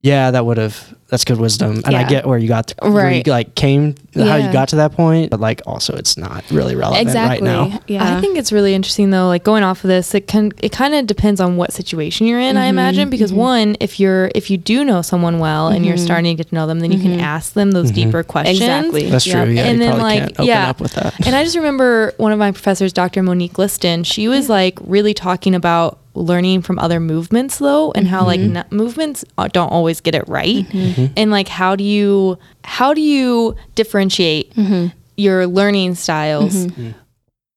Yeah, 0.07 0.31
that 0.31 0.45
would 0.47 0.59
have. 0.59 0.95
That's 1.09 1.25
good 1.25 1.39
wisdom, 1.39 1.83
and 1.87 1.95
I 1.95 2.03
get 2.03 2.27
where 2.27 2.37
you 2.37 2.49
got 2.49 2.67
to, 2.69 2.75
where 2.91 3.09
you 3.13 3.19
Right. 3.19 3.27
like 3.29 3.55
came, 3.55 3.95
how 4.17 4.35
you 4.37 4.51
got 4.51 4.71
to 4.71 4.77
that 4.83 4.91
point, 4.91 5.31
but 5.31 5.39
like 5.39 5.63
also 5.65 5.95
it's 5.95 6.17
not 6.17 6.43
really 6.51 6.75
relevant 6.75 7.07
exactly 7.07 7.47
right 7.49 7.71
now. 7.71 7.81
yeah 7.87 8.17
I 8.17 8.21
think 8.21 8.37
it's 8.37 8.51
really 8.51 8.75
interesting 8.75 9.11
though, 9.11 9.29
like 9.29 9.45
going 9.45 9.63
off 9.63 9.85
of 9.85 9.89
this, 9.89 10.17
it 10.17 10.27
can 10.27 10.51
it 10.61 10.73
kind 10.73 10.95
of 10.97 11.07
depends 11.07 11.41
on 11.41 11.57
what 11.57 11.73
situation 11.73 12.27
you're 12.27 12.41
in, 12.41 12.57
I 12.57 12.67
Mhm, 12.67 12.71
imagine. 12.71 13.09
Because 13.11 13.31
mhm. 13.31 13.37
one, 13.37 13.77
if 13.79 14.01
you're 14.01 14.33
if 14.35 14.51
you 14.51 14.57
do 14.59 14.85
know 14.85 15.01
someone 15.01 15.39
well 15.39 15.69
and 15.69 15.87
you're 15.87 15.95
Mhm. 15.97 16.05
starting 16.09 16.37
to 16.37 16.43
get 16.43 16.49
to 16.51 16.55
know 16.57 16.67
them, 16.67 16.81
then 16.81 16.91
you 16.91 16.99
can 16.99 17.17
Mhm. 17.19 17.23
ask 17.23 17.53
them 17.53 17.71
those 17.71 17.93
Mhm. 17.93 17.95
deeper 17.95 18.23
questions. 18.25 18.59
exactly 18.61 19.09
That's 19.09 19.27
Yep. 19.29 19.45
true. 19.45 19.53
Yeah, 19.55 19.63
And 19.67 19.79
you 19.79 19.85
then, 19.87 19.99
like, 20.01 20.19
can't 20.19 20.33
open 20.41 20.45
yeah. 20.47 20.71
up 20.71 20.81
with 20.81 20.95
that. 20.95 21.15
And 21.25 21.37
I 21.37 21.45
just 21.45 21.55
remember 21.57 22.15
one 22.17 22.33
of 22.33 22.39
my 22.41 22.51
professors, 22.51 22.93
Dr. 22.93 23.23
Monique 23.23 23.59
Liston, 23.59 24.03
she 24.03 24.27
was 24.27 24.49
like 24.49 24.77
really 24.85 25.15
talking 25.15 25.55
about 25.55 25.99
learning 26.17 26.63
from 26.63 26.79
other 26.79 26.99
movements 26.99 27.59
though 27.59 27.93
and 27.93 28.09
how 28.09 28.25
like 28.25 28.41
Mhm. 28.41 28.57
n- 28.57 28.65
movements 28.71 29.25
uh, 29.39 29.49
don't 29.49 29.71
always 29.71 30.01
get 30.01 30.15
it 30.15 30.27
right 30.29 30.67
Mhm. 30.71 31.11
and 31.17 31.31
like 31.31 31.47
how 31.49 31.77
do 31.77 31.85
you 31.85 32.39
how 32.65 32.95
do 32.95 33.01
you 33.03 33.55
differentiate 33.75 34.55
Mhm. 34.57 34.93
your 35.17 35.47
learning 35.47 35.95
styles 35.95 36.67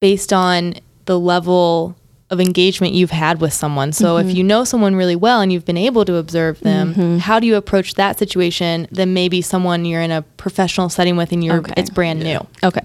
based 0.00 0.32
on 0.32 0.74
the 1.06 1.18
level 1.18 1.96
of 2.30 2.40
engagement 2.40 2.94
you've 2.94 3.10
had 3.10 3.40
with 3.40 3.52
someone. 3.52 3.92
So 3.92 4.16
if 4.18 4.28
Mhm. 4.28 4.34
you 4.36 4.44
know 4.44 4.62
someone 4.64 4.94
really 4.94 5.16
well 5.16 5.40
and 5.40 5.52
you've 5.52 5.64
been 5.64 5.76
able 5.76 6.04
to 6.04 6.14
observe 6.14 6.60
them, 6.60 6.94
Mhm. 6.94 7.18
how 7.18 7.40
do 7.40 7.46
you 7.46 7.56
approach 7.56 7.94
that 7.94 8.18
situation 8.20 8.86
than 8.92 9.12
maybe 9.12 9.42
someone 9.42 9.84
you're 9.84 10.00
in 10.00 10.12
a 10.12 10.22
professional 10.36 10.88
setting 10.88 11.16
with 11.16 11.32
and 11.32 11.42
you're 11.42 11.56
Okay. 11.56 11.72
it's 11.76 11.90
brand 11.90 12.22
new. 12.22 12.38
Okay. 12.62 12.80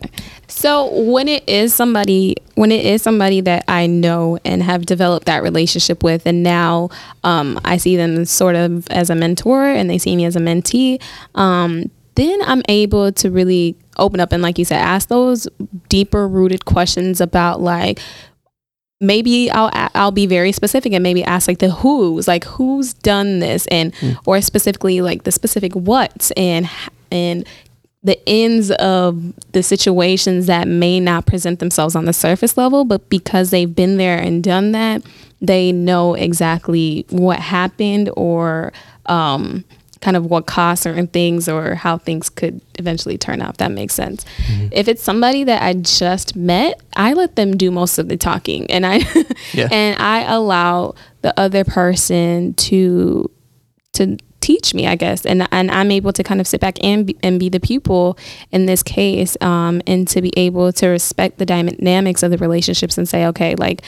So 0.47 0.89
when 0.93 1.27
it 1.27 1.43
is 1.47 1.73
somebody 1.73 2.35
when 2.55 2.71
it 2.71 2.85
is 2.85 3.01
somebody 3.01 3.41
that 3.41 3.65
I 3.67 3.85
know 3.85 4.37
and 4.45 4.63
have 4.63 4.85
developed 4.85 5.25
that 5.27 5.43
relationship 5.43 6.03
with 6.03 6.25
and 6.25 6.41
now 6.41 6.89
um, 7.23 7.59
I 7.65 7.77
see 7.77 7.95
them 7.97 8.23
sort 8.25 8.55
of 8.55 8.87
as 8.89 9.09
a 9.09 9.15
mentor 9.15 9.65
and 9.69 9.89
they 9.89 9.97
see 9.97 10.15
me 10.15 10.23
as 10.25 10.35
a 10.35 10.39
mentee, 10.39 10.99
um, 11.35 11.89
then 12.15 12.39
I'm 12.47 12.61
able 12.69 13.11
to 13.11 13.29
really 13.29 13.75
open 13.97 14.19
up 14.21 14.31
and 14.31 14.41
like 14.41 14.57
you 14.57 14.63
said, 14.65 14.77
ask 14.79 15.09
those 15.09 15.47
deeper 15.89 16.27
rooted 16.27 16.63
questions 16.65 17.19
about 17.21 17.61
like 17.61 17.99
maybe 19.01 19.51
I'll 19.51 19.69
I'll 19.93 20.11
be 20.11 20.25
very 20.25 20.51
specific 20.51 20.93
and 20.93 21.03
maybe 21.03 21.23
ask 21.23 21.47
like 21.47 21.59
the 21.59 21.69
who's 21.69 22.27
like 22.27 22.45
who's 22.45 22.93
done 22.93 23.39
this 23.39 23.67
and 23.67 23.93
or 24.25 24.39
specifically 24.41 25.01
like 25.01 25.23
the 25.23 25.31
specific 25.31 25.73
what's 25.73 26.31
and 26.31 26.69
and 27.11 27.47
the 28.03 28.17
ends 28.29 28.71
of 28.71 29.33
the 29.51 29.63
situations 29.63 30.45
that 30.45 30.67
may 30.67 30.99
not 30.99 31.25
present 31.25 31.59
themselves 31.59 31.95
on 31.95 32.05
the 32.05 32.13
surface 32.13 32.55
level 32.55 32.85
but 32.85 33.09
because 33.09 33.49
they've 33.49 33.75
been 33.75 33.97
there 33.97 34.17
and 34.17 34.43
done 34.43 34.71
that 34.71 35.01
they 35.41 35.71
know 35.71 36.13
exactly 36.13 37.05
what 37.09 37.39
happened 37.39 38.09
or 38.15 38.71
um 39.07 39.65
kind 40.05 40.15
of 40.15 40.25
what 40.25 40.45
caused 40.45 40.83
certain 40.83 41.07
things 41.07 41.49
or 41.49 41.73
how 41.73 41.97
things 41.97 42.29
could 42.29 42.61
eventually 42.75 43.17
turn 43.17 43.41
out 43.41 43.49
if 43.49 43.57
that 43.57 43.71
makes 43.71 43.95
sense. 43.95 44.23
If 44.71 44.87
it's 44.87 45.01
somebody 45.01 45.43
that 45.45 45.63
i 45.63 45.73
just 45.73 46.35
met 46.35 46.79
i 46.95 47.13
let 47.13 47.35
them 47.35 47.57
do 47.57 47.71
most 47.71 47.97
of 47.97 48.07
the 48.07 48.15
talking. 48.15 48.69
And 48.69 48.85
i 48.85 48.99
Yeah. 49.53 49.67
and 49.71 49.99
i 49.99 50.21
allow 50.31 50.93
the 51.23 51.33
other 51.39 51.63
person 51.63 52.53
to 52.53 53.31
to 53.93 54.17
teach 54.41 54.75
me, 54.75 54.85
I 54.85 54.95
guess, 54.95 55.25
and 55.25 55.47
and 55.51 55.71
I'm 55.71 55.89
able 55.89 56.13
to 56.13 56.23
kind 56.23 56.39
of 56.39 56.45
sit 56.45 56.61
back 56.61 56.77
and 56.83 57.07
be, 57.07 57.17
and 57.23 57.39
be 57.39 57.49
the 57.49 57.59
pupil 57.59 58.15
in 58.51 58.67
this 58.67 58.83
case, 58.83 59.35
um, 59.41 59.81
and 59.87 60.07
to 60.09 60.21
be 60.21 60.31
able 60.37 60.71
to 60.73 60.87
respect 60.87 61.39
the 61.39 61.47
dynamics 61.47 62.21
of 62.21 62.29
the 62.29 62.37
relationships 62.37 62.95
and 62.99 63.09
say, 63.09 63.25
okay, 63.25 63.55
like 63.55 63.81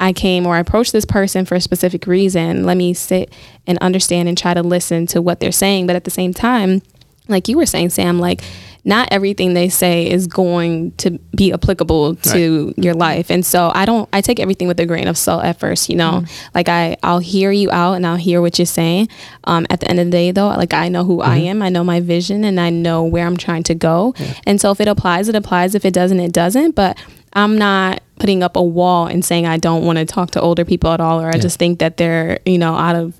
I 0.00 0.12
came 0.12 0.46
or 0.46 0.56
I 0.56 0.58
approached 0.58 0.92
this 0.92 1.04
person 1.04 1.44
for 1.44 1.54
a 1.54 1.60
specific 1.60 2.06
reason. 2.06 2.64
Let 2.64 2.76
me 2.76 2.94
sit 2.94 3.32
and 3.66 3.78
understand 3.78 4.28
and 4.28 4.36
try 4.36 4.54
to 4.54 4.62
listen 4.62 5.06
to 5.08 5.22
what 5.22 5.40
they're 5.40 5.52
saying, 5.52 5.86
but 5.86 5.96
at 5.96 6.04
the 6.04 6.10
same 6.10 6.34
time, 6.34 6.82
like 7.28 7.48
you 7.48 7.56
were 7.56 7.66
saying, 7.66 7.90
Sam, 7.90 8.18
like 8.18 8.42
not 8.84 9.08
everything 9.10 9.54
they 9.54 9.70
say 9.70 10.10
is 10.10 10.26
going 10.26 10.92
to 10.96 11.12
be 11.34 11.52
applicable 11.54 12.16
to 12.16 12.74
your 12.76 12.92
life. 12.92 13.30
And 13.30 13.46
so 13.46 13.72
I 13.74 13.86
don't 13.86 14.06
I 14.12 14.20
take 14.20 14.38
everything 14.38 14.68
with 14.68 14.78
a 14.78 14.84
grain 14.84 15.08
of 15.08 15.16
salt 15.16 15.42
at 15.44 15.58
first, 15.58 15.88
you 15.88 15.96
know. 15.96 16.24
Like 16.54 16.68
I 16.68 16.98
I'll 17.02 17.20
hear 17.20 17.50
you 17.50 17.70
out 17.70 17.94
and 17.94 18.06
I'll 18.06 18.16
hear 18.16 18.42
what 18.42 18.58
you're 18.58 18.66
saying. 18.66 19.08
Um 19.44 19.66
at 19.70 19.80
the 19.80 19.88
end 19.88 20.00
of 20.00 20.06
the 20.06 20.10
day 20.10 20.32
though, 20.32 20.48
like 20.48 20.74
I 20.74 20.88
know 20.88 21.04
who 21.04 21.22
I 21.22 21.36
am, 21.36 21.62
I 21.62 21.70
know 21.70 21.82
my 21.82 22.00
vision 22.00 22.44
and 22.44 22.60
I 22.60 22.68
know 22.68 23.04
where 23.04 23.26
I'm 23.26 23.38
trying 23.38 23.62
to 23.64 23.74
go. 23.74 24.14
And 24.44 24.60
so 24.60 24.70
if 24.70 24.80
it 24.80 24.88
applies, 24.88 25.30
it 25.30 25.34
applies. 25.34 25.74
If 25.74 25.86
it 25.86 25.94
doesn't, 25.94 26.20
it 26.20 26.32
doesn't. 26.32 26.72
But 26.74 26.98
I'm 27.32 27.56
not 27.56 28.02
putting 28.24 28.42
up 28.42 28.56
a 28.56 28.62
wall 28.62 29.06
and 29.06 29.22
saying 29.22 29.44
I 29.46 29.58
don't 29.58 29.84
want 29.84 29.98
to 29.98 30.06
talk 30.06 30.30
to 30.30 30.40
older 30.40 30.64
people 30.64 30.90
at 30.90 31.00
all 31.00 31.20
or 31.20 31.28
I 31.28 31.36
just 31.38 31.58
think 31.58 31.78
that 31.80 31.98
they're, 31.98 32.38
you 32.46 32.56
know, 32.56 32.74
out 32.74 32.96
of 32.96 33.12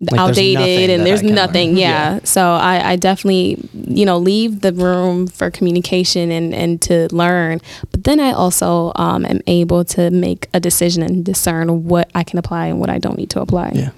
Like, 0.00 0.18
outdated 0.20 0.88
and 0.90 1.04
there's 1.04 1.22
nothing 1.22 1.70
learn. 1.70 1.76
yeah. 1.76 2.20
so 2.24 2.40
I, 2.72 2.92
I 2.92 2.96
definitely 2.96 3.58
you 3.74 4.06
know 4.06 4.16
leave 4.16 4.60
the 4.60 4.72
room 4.72 5.26
for 5.26 5.50
communication 5.50 6.30
and 6.30 6.54
and 6.54 6.80
to 6.88 7.08
learn 7.12 7.58
but 7.90 8.04
then 8.04 8.20
i 8.20 8.30
also 8.30 8.92
um, 8.94 9.26
am 9.26 9.40
able 9.48 9.82
to 9.96 10.02
make 10.26 10.46
a 10.54 10.60
decision 10.60 11.02
and 11.02 11.24
discern 11.24 11.66
what 11.90 12.06
i 12.14 12.22
can 12.22 12.38
apply 12.38 12.64
and 12.70 12.78
what 12.80 12.90
i 12.96 12.98
don't 13.04 13.18
need 13.18 13.30
to 13.30 13.40
apply 13.40 13.72
Yeah. 13.74 13.90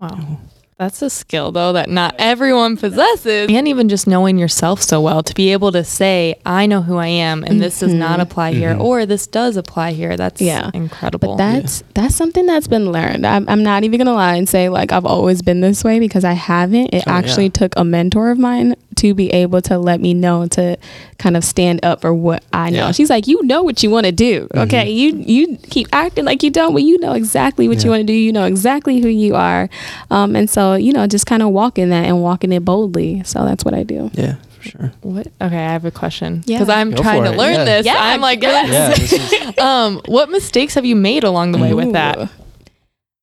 Wow. 0.00 0.38
That's 0.78 1.02
a 1.02 1.10
skill 1.10 1.52
though 1.52 1.72
that 1.74 1.88
not 1.88 2.16
everyone 2.18 2.76
possesses. 2.76 3.48
And 3.50 3.68
even 3.68 3.88
just 3.88 4.06
knowing 4.08 4.38
yourself 4.38 4.82
so 4.82 5.00
well 5.00 5.22
to 5.22 5.32
be 5.34 5.52
able 5.52 5.70
to 5.72 5.84
say, 5.84 6.40
I 6.44 6.66
know 6.66 6.82
who 6.82 6.96
I 6.96 7.06
am 7.06 7.44
and 7.44 7.60
this 7.62 7.78
does 7.78 7.94
not 7.94 8.12
mm-hmm. 8.14 8.20
apply 8.22 8.52
here 8.54 8.72
mm-hmm. 8.72 8.82
or 8.82 9.06
this 9.06 9.26
does 9.28 9.56
apply 9.56 9.92
here. 9.92 10.16
That's 10.16 10.40
Yeah. 10.40 10.70
incredible. 10.74 11.36
But 11.36 11.36
that's 11.36 11.84
that's 11.94 12.16
something 12.16 12.44
that's 12.46 12.66
been 12.66 12.90
learned. 12.90 13.24
I'm, 13.24 13.48
I'm 13.48 13.62
not 13.62 13.84
even 13.84 13.98
gonna 13.98 14.14
lie 14.14 14.34
and 14.34 14.48
say 14.48 14.68
like 14.68 14.90
I've 14.90 15.06
always 15.06 15.42
been 15.42 15.60
this 15.60 15.84
way 15.84 16.00
because 16.00 16.24
I 16.24 16.32
haven't. 16.32 16.92
It 16.92 17.04
Oh, 17.06 17.10
yeah. 17.10 17.16
actually 17.18 17.50
took 17.50 17.72
a 17.76 17.84
mentor 17.84 18.30
of 18.30 18.38
mine 18.38 18.74
to 18.96 19.14
be 19.14 19.30
able 19.30 19.60
to 19.62 19.78
let 19.78 20.00
me 20.00 20.14
know 20.14 20.46
to 20.48 20.76
kind 21.18 21.36
of 21.36 21.44
stand 21.44 21.84
up 21.84 22.00
for 22.00 22.12
what 22.12 22.42
I 22.52 22.70
know. 22.70 22.86
Yeah. 22.86 22.92
She's 22.92 23.10
like, 23.10 23.26
you 23.26 23.42
know 23.44 23.62
what 23.62 23.82
you 23.82 23.90
want 23.90 24.06
to 24.06 24.12
do, 24.12 24.48
okay? 24.54 24.90
You 24.90 25.14
you 25.16 25.56
keep 25.70 25.88
acting 25.92 26.24
like 26.24 26.42
you 26.42 26.50
don't, 26.50 26.72
but 26.72 26.82
you 26.82 26.98
know 26.98 27.12
exactly 27.12 27.68
what 27.68 27.82
you 27.84 27.90
want 27.90 28.00
to 28.00 28.06
do. 28.06 28.12
You 28.12 28.32
know 28.32 28.44
exactly 28.44 29.00
who 29.00 29.08
you 29.08 29.34
are, 29.34 29.68
um, 30.10 30.34
and 30.36 30.48
so 30.48 30.74
you 30.74 30.92
know 30.92 31.06
just 31.06 31.26
kind 31.26 31.42
of 31.42 31.50
walking 31.50 31.90
that 31.90 32.04
and 32.06 32.22
walking 32.22 32.52
it 32.52 32.64
boldly. 32.64 33.22
So 33.24 33.44
that's 33.44 33.64
what 33.64 33.74
I 33.74 33.82
do. 33.82 34.10
Yeah, 34.14 34.36
for 34.58 34.62
sure. 34.62 34.92
what? 35.02 35.26
Okay, 35.40 35.56
I 35.56 35.72
have 35.72 35.84
a 35.84 35.90
question 35.90 36.42
Yeah. 36.46 36.58
because 36.58 36.68
I'm 36.74 36.90
Go 36.92 37.02
trying 37.02 37.24
to 37.24 37.32
it. 37.32 37.36
learn 37.38 37.54
Yeah. 37.54 37.64
this. 37.64 37.86
Yeah, 37.86 37.96
I'm 37.98 38.20
like, 38.20 38.42
yes. 38.42 39.12
Yeah, 39.12 39.48
is, 39.50 39.58
um, 39.58 40.00
what 40.06 40.30
mistakes 40.30 40.74
have 40.74 40.84
you 40.84 40.96
made 40.96 41.24
along 41.24 41.52
the 41.52 41.58
way 41.58 41.74
with 41.74 41.92
that? 41.92 42.18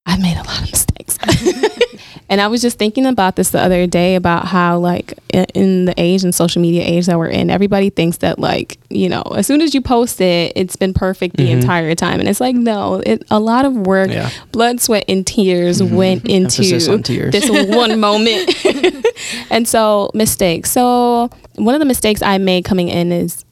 I've 0.05 0.19
made 0.21 0.35
a 0.37 0.43
lot 0.43 0.61
of 0.63 0.71
mistakes. 0.71 1.17
and 2.31 2.39
I 2.39 2.47
was 2.47 2.61
just 2.61 2.79
thinking 2.79 3.05
about 3.05 3.35
this 3.35 3.49
the 3.49 3.59
other 3.59 3.85
day 3.87 4.15
about 4.15 4.45
how, 4.45 4.79
like, 4.79 5.19
in, 5.33 5.83
the 5.83 5.93
age 5.97 6.23
and 6.23 6.33
social 6.33 6.61
media 6.61 6.81
age 6.81 7.07
that 7.07 7.19
we're 7.19 7.27
in, 7.27 7.49
everybody 7.49 7.89
thinks 7.89 8.19
that, 8.19 8.39
like, 8.39 8.79
you 8.89 9.09
know, 9.09 9.21
as 9.35 9.45
soon 9.45 9.59
as 9.61 9.75
you 9.75 9.81
post 9.81 10.21
it, 10.21 10.53
it's 10.55 10.77
been 10.77 10.93
perfect 10.93 11.35
the 11.35 11.43
mm-hmm. 11.43 11.59
entire 11.59 11.93
time. 11.93 12.21
And 12.21 12.29
it's 12.29 12.39
like, 12.39 12.55
no, 12.55 13.03
it, 13.05 13.25
a 13.29 13.37
lot 13.37 13.65
of 13.65 13.73
work, 13.73 14.09
Yeah. 14.11 14.29
blood, 14.53 14.79
sweat, 14.79 15.03
and 15.09 15.27
tears 15.27 15.81
mm-hmm. 15.81 15.93
went 15.93 16.25
into 16.29 16.63
on 16.89 17.03
tears. 17.03 17.33
this 17.33 17.49
one 17.49 17.99
moment. 17.99 18.55
and 19.49 19.67
so, 19.67 20.09
mistakes. 20.13 20.71
So, 20.71 21.29
one 21.55 21.75
of 21.75 21.79
the 21.79 21.85
mistakes 21.85 22.21
I 22.21 22.37
made 22.37 22.63
coming 22.63 22.87
in 22.87 23.11
is. 23.11 23.43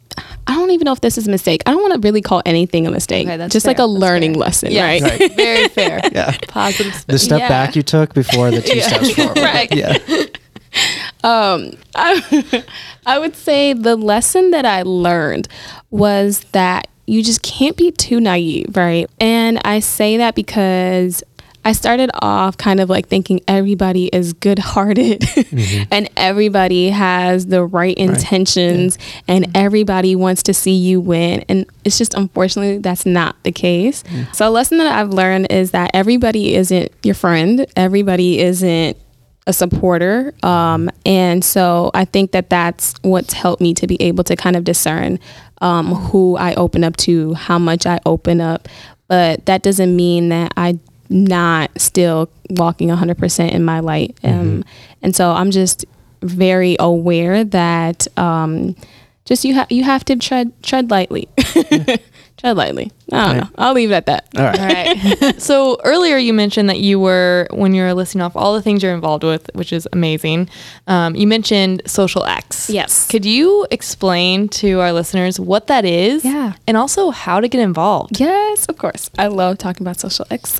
I 0.50 0.56
don't 0.56 0.72
even 0.72 0.86
know 0.86 0.94
if 0.94 1.02
this 1.02 1.18
is 1.18 1.28
a 1.28 1.32
mistake. 1.32 1.62
I 1.68 1.72
don't 1.72 1.82
want 1.82 1.94
to 1.94 2.00
really 2.06 2.22
call 2.22 2.42
anything 2.46 2.88
a 2.88 2.92
mistake. 2.92 3.28
Okay, 3.28 3.38
that's 3.38 3.54
just 3.54 3.68
like 3.68 3.78
a 3.78 3.84
That's 3.84 3.92
learning 3.92 4.34
fair. 4.34 4.40
lesson, 4.40 4.72
Yes. 4.72 5.02
right? 5.04 5.20
Right. 5.20 5.36
Very 5.36 5.68
fair. 5.70 6.02
yeah. 6.12 6.36
Positive 6.48 6.94
spin. 6.96 7.14
The 7.14 7.20
step 7.20 7.40
Yeah. 7.40 7.48
back 7.50 7.76
you 7.76 7.84
took 7.84 8.14
before 8.14 8.50
the 8.52 8.62
two 8.62 8.78
Yeah. 8.80 8.88
steps 8.88 9.12
forward. 9.14 9.38
Right. 9.38 9.72
Yeah. 9.74 9.98
um, 11.24 11.72
I, 11.96 12.64
I 13.06 13.20
would 13.20 13.36
say 13.36 13.74
the 13.74 13.96
lesson 13.96 14.52
that 14.52 14.66
I 14.66 14.82
learned 14.84 15.48
was 15.92 16.42
that 16.52 16.88
you 17.06 17.24
just 17.24 17.42
can't 17.42 17.76
be 17.76 17.92
too 17.92 18.20
naive, 18.20 18.76
right? 18.76 19.10
And 19.20 19.60
I 19.66 19.80
say 19.80 20.18
that 20.18 20.36
because 20.36 21.24
I 21.66 21.74
started 21.74 22.10
off 22.22 22.58
kind 22.58 22.80
of 22.80 22.90
like 22.90 23.08
thinking 23.08 23.42
everybody 23.48 24.08
is 24.08 24.34
good 24.34 24.60
hearted 24.60 25.24
and 25.92 26.10
everybody 26.16 26.90
has 26.90 27.48
the 27.48 27.64
right 27.64 27.98
intentions 27.98 28.98
and 29.28 29.52
everybody 29.56 30.16
wants 30.16 30.44
to 30.44 30.54
see 30.54 30.74
you 30.74 31.02
win. 31.02 31.44
And 31.50 31.66
it's 31.84 31.98
just 31.98 32.14
unfortunately 32.14 32.78
that's 32.80 33.06
not 33.06 33.36
the 33.44 33.52
case. 33.52 34.04
So, 34.34 34.48
a 34.48 34.52
lesson 34.52 34.78
that 34.78 34.92
I've 34.98 35.10
learned 35.10 35.52
is 35.52 35.72
that 35.72 35.92
everybody 35.94 36.56
isn't 36.56 36.92
your 37.04 37.16
friend, 37.16 37.66
everybody 37.76 38.40
isn't 38.40 38.98
a 39.48 39.54
supporter. 39.54 40.34
Um, 40.44 40.90
and 41.06 41.44
so 41.44 41.90
I 41.94 42.06
think 42.06 42.32
that 42.32 42.50
that's 42.50 42.94
what's 43.02 43.34
helped 43.34 43.62
me 43.62 43.74
to 43.76 43.88
be 43.88 44.00
able 44.02 44.24
to 44.26 44.36
kind 44.36 44.56
of 44.56 44.64
discern 44.64 45.20
um, 45.60 45.88
who 45.88 46.38
I 46.38 46.54
open 46.54 46.84
up 46.84 46.96
to, 46.98 47.34
how 47.34 47.58
much 47.58 47.86
I 47.86 48.00
open 48.06 48.42
up. 48.42 48.70
But 49.08 49.48
that 49.48 49.64
doesn't 49.64 49.96
mean 49.96 50.30
that 50.30 50.54
I'm 50.56 50.80
not 51.10 51.72
still 51.80 52.30
walking 52.52 52.90
100% 52.90 53.52
in 53.52 53.64
my 53.64 53.80
light. 53.80 54.18
Um, 54.24 54.64
And 55.02 55.16
so 55.16 55.32
I'm 55.32 55.50
just 55.52 55.86
very 56.22 56.76
aware 56.80 57.44
that 57.44 58.08
um, 58.18 58.76
just 59.26 59.44
you, 59.46 59.56
ha- 59.56 59.68
you 59.70 59.84
have 59.84 60.04
to 60.06 60.16
tread, 60.16 60.52
tread 60.64 60.92
lightly. 60.92 61.28
tread 62.40 62.58
lightly. 62.58 62.92
I 63.12 63.18
don't 63.18 63.36
Right. 63.38 63.44
know. 63.44 63.50
I'll 63.58 63.74
leave 63.74 63.92
it 63.92 63.96
at 63.96 64.06
that. 64.08 64.28
All 64.38 64.44
right. 64.44 64.60
All 64.60 64.66
right. 65.28 65.42
so 65.42 65.78
earlier 65.84 66.18
you 66.18 66.34
mentioned 66.34 66.70
that 66.70 66.80
you 66.80 67.00
were 67.00 67.48
when 67.52 67.74
you 67.74 67.84
were 67.84 67.94
listing 67.94 68.22
off 68.22 68.36
all 68.36 68.54
the 68.54 68.62
things 68.62 68.82
you're 68.82 68.94
involved 68.94 69.24
with, 69.24 69.50
which 69.54 69.74
is 69.74 69.88
amazing. 69.94 70.50
Um, 70.88 71.16
you 71.16 71.28
mentioned 71.28 71.82
Social 71.86 72.24
X. 72.26 72.70
Yes. 72.70 73.08
Could 73.08 73.26
you 73.26 73.68
explain 73.72 74.48
to 74.50 74.80
our 74.80 74.94
listeners 74.94 75.40
what 75.40 75.68
that 75.68 75.86
is? 75.86 76.24
Yeah. 76.24 76.54
And 76.68 76.78
also 76.78 77.10
how 77.12 77.40
to 77.42 77.48
get 77.48 77.62
involved. 77.62 78.20
Yes, 78.20 78.66
of 78.68 78.78
course. 78.78 79.10
I 79.18 79.28
love 79.28 79.58
talking 79.58 79.86
about 79.86 80.00
Social 80.00 80.26
X. 80.32 80.60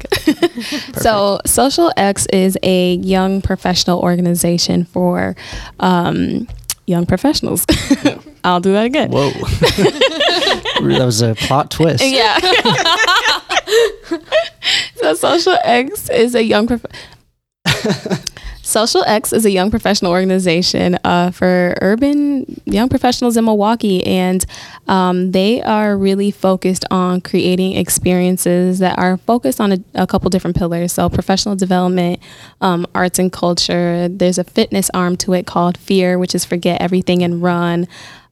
so, 1.02 1.40
Social 1.46 1.92
X 1.96 2.26
is 2.34 2.58
a 2.64 2.96
young 2.96 3.42
professional 3.42 4.00
organization 4.02 4.86
for 4.86 5.36
um, 5.80 6.48
young 6.88 7.06
professionals. 7.06 7.66
I'll 8.44 8.60
do 8.60 8.74
that 8.74 8.86
again. 8.86 9.12
Whoa. 9.12 9.30
that 9.32 11.02
was 11.06 11.22
a 11.22 11.36
plot 11.36 11.72
twist. 11.72 12.04
Yeah. 12.04 12.38
so 14.96 15.14
Social 15.14 15.58
X 15.64 16.10
is 16.10 16.36
a 16.36 16.44
young 16.44 16.68
prof- 16.68 16.86
Social 18.70 19.04
X 19.08 19.34
is 19.34 19.46
a 19.46 19.50
young 19.50 19.72
professional 19.72 20.12
organization 20.12 21.00
uh, 21.04 21.32
for 21.32 21.76
urban 21.82 22.62
young 22.66 22.88
professionals 22.88 23.36
in 23.36 23.46
Milwaukee, 23.46 24.06
and 24.06 24.46
um, 24.88 25.32
they 25.32 25.60
are 25.64 25.98
really 25.98 26.30
focused 26.30 26.86
on 26.92 27.20
creating 27.22 27.76
experiences 27.76 28.78
that 28.78 29.00
are 29.00 29.18
focused 29.18 29.60
on 29.60 29.72
a, 29.72 29.78
a 29.96 30.06
couple 30.06 30.30
different 30.30 30.56
pillars. 30.56 30.94
So, 30.94 31.10
professional 31.10 31.56
development, 31.56 32.20
um, 32.62 32.86
arts 32.94 33.18
and 33.18 33.32
culture. 33.32 34.08
There's 34.08 34.38
a 34.38 34.44
fitness 34.44 34.92
arm 34.94 35.18
to 35.18 35.34
it 35.34 35.48
called 35.48 35.76
Fear, 35.76 36.20
which 36.20 36.36
is 36.36 36.46
forget 36.46 36.80
everything 36.80 37.24
and 37.24 37.42
run 37.42 37.88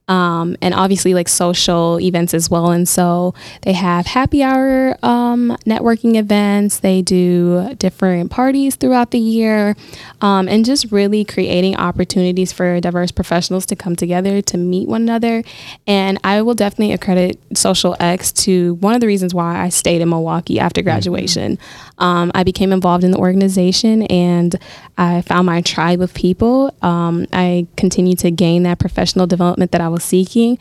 um, 0.07 0.55
and 0.61 0.73
obviously 0.73 1.13
like 1.13 1.27
social 1.27 1.99
events 1.99 2.33
as 2.33 2.49
well. 2.49 2.71
And 2.71 2.87
so 2.87 3.33
they 3.63 3.73
have 3.73 4.05
happy 4.05 4.41
hour 4.41 4.97
um, 5.03 5.57
networking 5.65 6.15
events. 6.15 6.79
They 6.79 7.01
do 7.01 7.75
different 7.75 8.31
parties 8.31 8.75
throughout 8.75 9.11
the 9.11 9.19
year, 9.19 9.75
um, 10.21 10.47
and 10.47 10.65
just 10.65 10.91
really 10.91 11.25
creating 11.25 11.75
opportunities 11.75 12.53
for 12.53 12.79
diverse 12.79 13.11
professionals 13.11 13.65
to 13.67 13.75
come 13.75 13.95
together 13.95 14.41
to 14.43 14.57
meet 14.57 14.87
one 14.87 15.01
another. 15.01 15.43
And 15.85 16.19
I 16.23 16.41
will 16.41 16.55
definitely 16.55 16.93
accredit 16.93 17.39
Social 17.57 17.95
X 17.99 18.31
to 18.33 18.75
one 18.75 18.95
of 18.95 19.01
the 19.01 19.07
reasons 19.07 19.33
why 19.33 19.59
I 19.59 19.69
stayed 19.69 20.01
in 20.01 20.09
Milwaukee 20.09 20.59
after 20.59 20.81
graduation. 20.81 21.57
Um, 21.97 22.31
I 22.35 22.43
became 22.43 22.71
involved 22.71 23.03
in 23.03 23.11
the 23.11 23.17
organization 23.17 24.03
and 24.03 24.55
I 24.97 25.21
found 25.21 25.45
my 25.45 25.61
tribe 25.61 26.01
of 26.01 26.13
people. 26.13 26.73
Um, 26.81 27.27
I 27.33 27.67
continued 27.75 28.19
to 28.19 28.31
gain 28.31 28.63
that 28.63 28.79
professional 28.79 29.27
development 29.27 29.71
that 29.71 29.81
I 29.81 29.89
was 29.89 29.96
seeking. 29.99 30.57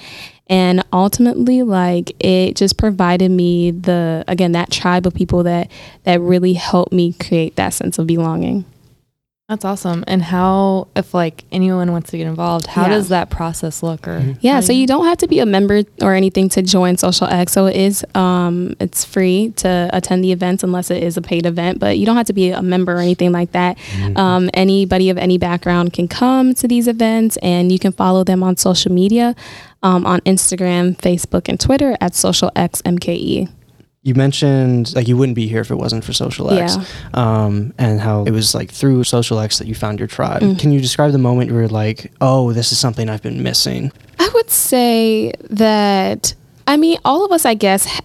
And 0.49 0.85
ultimately, 0.92 1.62
like 1.62 2.12
it 2.25 2.55
just 2.57 2.79
provided 2.79 3.31
me 3.31 3.72
the 3.72 4.25
again 4.29 4.53
that 4.53 4.70
tribe 4.70 5.07
of 5.07 5.14
people 5.14 5.42
that 5.42 5.70
that 6.05 6.20
really 6.20 6.53
helped 6.53 6.92
me 6.92 7.14
create 7.14 7.57
that 7.57 7.75
sense 7.75 7.99
of 7.99 8.07
belonging. 8.07 8.64
That's 9.48 9.64
awesome. 9.64 10.02
And 10.09 10.22
how, 10.22 10.88
if 10.96 11.14
like 11.14 11.44
anyone 11.52 11.92
wants 11.92 12.11
to 12.11 12.18
get 12.18 12.26
involved, 12.26 12.66
how 12.66 12.82
Yeah. 12.82 12.88
does 12.88 13.11
that 13.11 13.30
process 13.30 13.80
look? 13.80 14.09
Or 14.09 14.35
Yeah, 14.40 14.59
so 14.59 14.72
you 14.72 14.88
don't 14.88 15.04
have 15.04 15.18
to 15.18 15.28
be 15.28 15.38
a 15.38 15.46
member 15.46 15.85
or 16.02 16.14
anything 16.14 16.48
to 16.48 16.62
join 16.62 16.96
Social 16.96 17.28
X. 17.28 17.52
So 17.52 17.66
it 17.66 17.76
is 17.76 18.04
um 18.16 18.74
it's 18.80 19.04
free 19.04 19.52
to 19.59 19.88
attend 19.92 20.24
the 20.24 20.32
events 20.32 20.64
unless 20.64 20.90
it 20.90 21.00
is 21.00 21.16
a 21.16 21.22
paid 21.22 21.46
event, 21.46 21.78
but 21.78 21.96
you 21.96 22.04
don't 22.06 22.16
have 22.16 22.26
to 22.26 22.32
be 22.32 22.50
a 22.50 22.61
member 22.61 22.94
or 22.96 22.98
anything 22.98 23.30
like 23.30 23.52
that. 23.52 23.78
Um, 24.16 24.50
anybody 24.52 25.11
of 25.11 25.16
any 25.18 25.38
background 25.38 25.92
can 25.92 26.09
come 26.09 26.52
to 26.54 26.66
these 26.66 26.88
events 26.88 27.37
and 27.37 27.70
you 27.70 27.78
can 27.78 27.92
follow 27.92 28.24
them 28.24 28.42
on 28.42 28.56
social 28.56 28.90
media 28.90 29.37
um, 29.85 30.04
on 30.06 30.18
Instagram, 30.22 30.96
Facebook, 30.96 31.48
and 31.48 31.61
Twitter 31.61 31.96
at 32.00 32.16
Social 32.16 32.50
X 32.56 32.82
MKE. 32.82 33.48
You 34.07 34.14
mentioned 34.14 34.95
like 34.95 35.09
you 35.09 35.16
wouldn't 35.16 35.35
be 35.35 35.49
here 35.49 35.61
if 35.61 35.71
it 35.73 35.75
wasn't 35.75 36.05
for 36.05 36.12
Social 36.12 36.49
X, 36.49 36.77
Yeah. 36.77 36.85
um, 37.14 37.75
and 37.77 38.01
how 38.01 38.23
it 38.25 38.31
was 38.31 38.55
like 38.55 38.71
through 38.71 39.03
Social 39.03 39.40
X 39.40 39.59
that 39.59 39.66
you 39.66 39.75
found 39.75 39.99
your 39.99 40.07
tribe. 40.07 40.42
Mm. 40.42 40.57
Can 40.61 40.71
you 40.71 40.81
describe 40.81 41.11
the 41.11 41.19
moment 41.19 41.51
you 41.51 41.57
were 41.57 41.66
like, 41.66 42.12
"Oh, 42.21 42.53
this 42.53 42.71
is 42.71 42.79
something 42.79 43.09
I've 43.11 43.23
been 43.23 43.42
missing"? 43.42 43.90
I 44.21 44.29
would 44.33 44.49
say 44.49 45.33
that 45.51 46.35
I 46.69 46.77
mean 46.77 46.99
all 47.05 47.25
of 47.25 47.33
us 47.33 47.45
I 47.45 47.55
guess 47.55 48.01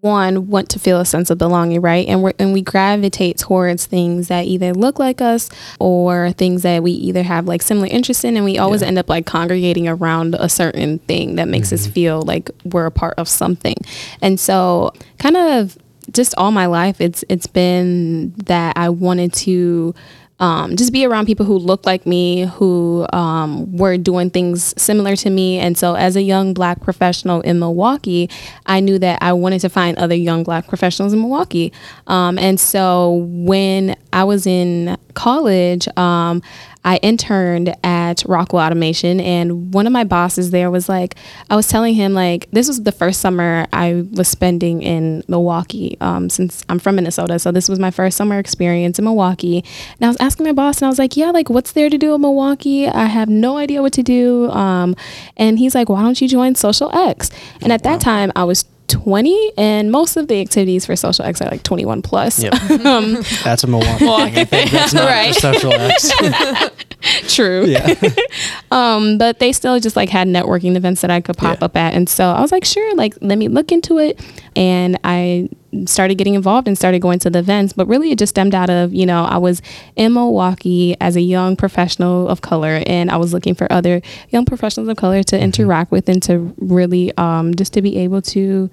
one 0.00 0.48
want 0.48 0.68
to 0.70 0.78
feel 0.78 1.00
a 1.00 1.04
sense 1.04 1.30
of 1.30 1.38
belonging, 1.38 1.80
right? 1.80 2.06
And 2.08 2.22
we 2.22 2.32
and 2.38 2.52
we 2.52 2.62
gravitate 2.62 3.38
towards 3.38 3.86
things 3.86 4.28
that 4.28 4.46
either 4.46 4.72
look 4.72 4.98
like 4.98 5.20
us 5.20 5.50
or 5.78 6.32
things 6.32 6.62
that 6.62 6.82
we 6.82 6.92
either 6.92 7.22
have 7.22 7.46
like 7.46 7.62
similar 7.62 7.86
interests 7.86 8.24
in 8.24 8.36
and 8.36 8.44
we 8.44 8.58
always 8.58 8.82
Yeah. 8.82 8.88
end 8.88 8.98
up 8.98 9.08
like 9.08 9.26
congregating 9.26 9.88
around 9.88 10.34
a 10.38 10.48
certain 10.48 10.98
thing 11.00 11.36
that 11.36 11.48
makes 11.48 11.72
us 11.72 11.82
mm-hmm. 11.82 11.92
feel 11.92 12.22
like 12.22 12.50
we're 12.64 12.86
a 12.86 12.90
part 12.90 13.14
of 13.18 13.28
something. 13.28 13.76
And 14.22 14.40
so 14.40 14.92
kind 15.18 15.36
of 15.36 15.76
just 16.12 16.34
all 16.36 16.50
my 16.50 16.66
life 16.66 17.00
it's 17.00 17.24
it's 17.28 17.46
been 17.46 18.32
that 18.46 18.76
I 18.76 18.88
wanted 18.88 19.32
to 19.34 19.94
um, 20.40 20.74
just 20.76 20.92
be 20.92 21.04
around 21.04 21.26
people 21.26 21.46
who 21.46 21.58
look 21.58 21.86
like 21.86 22.06
me, 22.06 22.46
who 22.46 23.06
um, 23.12 23.70
were 23.76 23.96
doing 23.96 24.30
things 24.30 24.74
similar 24.80 25.14
to 25.16 25.30
me. 25.30 25.58
And 25.58 25.76
so, 25.76 25.94
as 25.94 26.16
a 26.16 26.22
young 26.22 26.54
black 26.54 26.80
professional 26.80 27.42
in 27.42 27.58
Milwaukee, 27.58 28.28
I 28.66 28.80
knew 28.80 28.98
that 28.98 29.22
I 29.22 29.34
wanted 29.34 29.60
to 29.60 29.68
find 29.68 29.98
other 29.98 30.14
young 30.14 30.42
black 30.42 30.66
professionals 30.66 31.12
in 31.12 31.20
Milwaukee. 31.20 31.72
Um, 32.06 32.38
and 32.38 32.58
so, 32.58 33.26
when 33.28 33.96
I 34.12 34.24
was 34.24 34.46
in 34.46 34.96
college, 35.14 35.86
um, 35.96 36.42
I 36.84 36.96
interned 36.98 37.74
at 37.84 38.24
Rockwell 38.26 38.64
Automation, 38.64 39.20
and 39.20 39.74
one 39.74 39.86
of 39.86 39.92
my 39.92 40.04
bosses 40.04 40.50
there 40.50 40.70
was 40.70 40.88
like, 40.88 41.14
I 41.50 41.56
was 41.56 41.68
telling 41.68 41.94
him 41.94 42.14
like 42.14 42.50
this 42.52 42.68
was 42.68 42.82
the 42.82 42.92
first 42.92 43.20
summer 43.20 43.66
I 43.72 44.06
was 44.12 44.28
spending 44.28 44.82
in 44.82 45.22
Milwaukee, 45.28 45.98
um, 46.00 46.30
since 46.30 46.64
I'm 46.68 46.78
from 46.78 46.96
Minnesota, 46.96 47.38
so 47.38 47.52
this 47.52 47.68
was 47.68 47.78
my 47.78 47.90
first 47.90 48.16
summer 48.16 48.38
experience 48.38 48.98
in 48.98 49.04
Milwaukee. 49.04 49.58
And 49.58 50.04
I 50.04 50.08
was 50.08 50.16
asking 50.20 50.46
my 50.46 50.52
boss, 50.52 50.78
and 50.78 50.86
I 50.86 50.88
was 50.88 50.98
like, 50.98 51.16
Yeah, 51.16 51.30
like 51.30 51.50
what's 51.50 51.72
there 51.72 51.90
to 51.90 51.98
do 51.98 52.14
in 52.14 52.20
Milwaukee? 52.22 52.88
I 52.88 53.06
have 53.06 53.28
no 53.28 53.58
idea 53.58 53.82
what 53.82 53.92
to 53.94 54.02
do. 54.02 54.50
Um, 54.50 54.96
and 55.36 55.58
he's 55.58 55.74
like, 55.74 55.88
Why 55.88 56.02
don't 56.02 56.20
you 56.20 56.28
join 56.28 56.54
Social 56.54 56.94
X? 56.96 57.30
And 57.60 57.72
at 57.72 57.82
that 57.82 58.00
time, 58.00 58.32
I 58.34 58.44
was 58.44 58.64
20 58.90 59.52
and 59.56 59.90
most 59.90 60.16
of 60.16 60.28
the 60.28 60.40
activities 60.40 60.84
for 60.84 60.94
social 60.96 61.24
x 61.24 61.40
are 61.40 61.48
like 61.50 61.62
21 61.62 62.02
plus 62.02 62.42
Yep. 62.42 62.52
That's 63.44 63.64
a 63.64 63.66
Milwaukee. 63.66 63.98
thing. 63.98 64.10
I 64.38 64.44
think 64.44 64.70
that's 64.70 64.92
not 65.00 65.08
Right. 65.08 65.28
just 65.32 65.40
social 65.40 65.72
X. 65.72 66.12
true 67.34 67.64
yeah. 67.64 67.94
um 68.70 69.16
but 69.16 69.38
they 69.38 69.52
still 69.52 69.80
just 69.80 69.96
like 69.96 70.10
had 70.10 70.28
networking 70.28 70.76
events 70.76 71.00
that 71.00 71.10
i 71.10 71.18
could 71.20 71.36
pop 71.36 71.58
Yeah. 71.60 71.64
up 71.64 71.74
at 71.76 71.94
and 71.94 72.08
so 72.08 72.24
i 72.30 72.40
was 72.42 72.52
like 72.52 72.64
sure 72.64 72.94
like 72.94 73.14
let 73.22 73.38
me 73.38 73.48
look 73.48 73.72
into 73.72 73.96
it 73.98 74.20
and 74.54 74.98
i 75.02 75.48
started 75.86 76.16
getting 76.16 76.34
involved 76.34 76.66
and 76.66 76.76
started 76.76 77.00
going 77.00 77.18
to 77.18 77.30
the 77.30 77.38
events 77.38 77.72
but 77.72 77.86
really 77.86 78.10
it 78.10 78.18
just 78.18 78.30
stemmed 78.30 78.54
out 78.54 78.70
of 78.70 78.92
you 78.92 79.06
know 79.06 79.24
i 79.24 79.36
was 79.36 79.62
in 79.96 80.12
milwaukee 80.12 80.96
as 81.00 81.16
a 81.16 81.20
young 81.20 81.56
professional 81.56 82.28
of 82.28 82.40
color 82.40 82.82
and 82.86 83.10
i 83.10 83.16
was 83.16 83.32
looking 83.32 83.54
for 83.54 83.70
other 83.72 84.02
young 84.30 84.44
professionals 84.44 84.88
of 84.88 84.96
color 84.96 85.22
to 85.22 85.38
interact 85.38 85.90
with 85.90 86.08
and 86.08 86.22
to 86.22 86.54
really 86.58 87.16
um 87.16 87.54
just 87.54 87.72
to 87.72 87.82
be 87.82 87.96
able 87.98 88.20
to 88.20 88.68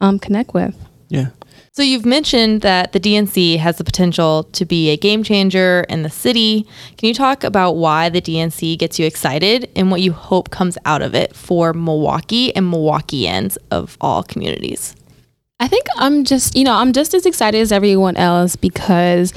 um 0.00 0.18
connect 0.18 0.54
with 0.54 0.76
Yeah. 1.08 1.28
So 1.74 1.82
you've 1.82 2.04
mentioned 2.04 2.60
that 2.62 2.92
the 2.92 3.00
DNC 3.00 3.56
has 3.58 3.78
the 3.78 3.84
potential 3.84 4.44
to 4.52 4.66
be 4.66 4.90
a 4.90 4.96
game 4.96 5.22
changer 5.22 5.86
in 5.88 6.02
the 6.02 6.10
city. 6.10 6.66
Can 6.98 7.08
you 7.08 7.14
talk 7.14 7.44
about 7.44 7.72
why 7.72 8.10
the 8.10 8.20
DNC 8.20 8.78
gets 8.78 8.98
you 8.98 9.06
excited 9.06 9.70
and 9.74 9.90
what 9.90 10.02
you 10.02 10.12
hope 10.12 10.50
comes 10.50 10.76
out 10.84 11.00
of 11.00 11.14
it 11.14 11.34
for 11.34 11.72
Milwaukee 11.72 12.54
and 12.54 12.70
Milwaukeeans 12.70 13.56
of 13.70 13.96
all 14.02 14.22
communities? 14.22 14.94
I 15.60 15.68
think 15.68 15.86
I'm 15.96 16.24
just, 16.24 16.56
you 16.56 16.64
know, 16.64 16.74
I'm 16.74 16.92
just 16.92 17.14
as 17.14 17.24
excited 17.24 17.60
as 17.60 17.70
everyone 17.72 18.16
else 18.16 18.56
because 18.56 19.32